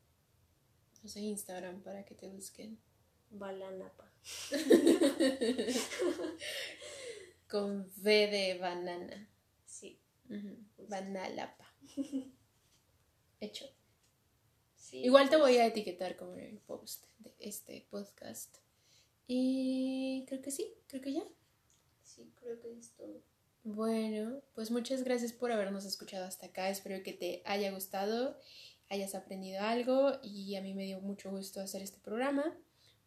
[1.02, 2.78] no sé, Instagram para que te busquen?
[3.30, 4.12] Balanapa.
[7.48, 9.28] Con V de banana.
[9.66, 10.00] Sí.
[10.78, 11.66] Banalapa.
[13.40, 13.66] Hecho.
[14.92, 18.56] Igual te voy a etiquetar como en el post de este podcast.
[19.26, 21.24] Y creo que sí, creo que ya.
[22.02, 23.22] Sí, creo que es todo.
[23.62, 26.70] Bueno, pues muchas gracias por habernos escuchado hasta acá.
[26.70, 28.38] Espero que te haya gustado,
[28.88, 32.56] hayas aprendido algo y a mí me dio mucho gusto hacer este programa.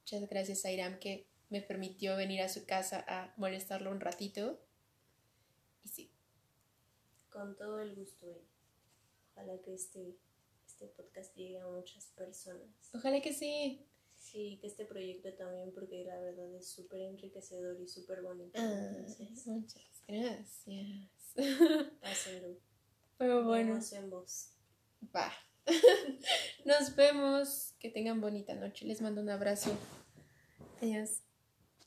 [0.02, 4.60] Muchas gracias a Iram que me permitió venir a su casa a molestarlo un ratito.
[5.84, 6.12] Y sí.
[7.30, 8.28] Con todo el gusto.
[8.28, 8.42] Eh.
[9.32, 10.16] Ojalá que este,
[10.84, 12.68] este podcast llegue a muchas personas.
[12.94, 13.86] Ojalá que sí.
[14.16, 18.60] Sí, que este proyecto también, porque la verdad es súper enriquecedor y súper bonito.
[18.60, 18.92] Ah,
[19.46, 20.64] muchas gracias.
[22.02, 22.58] Pásenlo.
[23.18, 23.76] Pero bueno.
[23.76, 24.50] Nos vemos.
[25.16, 25.32] Va.
[26.66, 27.76] Nos vemos.
[27.80, 28.86] Que tengan bonita noche.
[28.86, 29.72] Les mando un abrazo.
[30.82, 31.22] Adiós.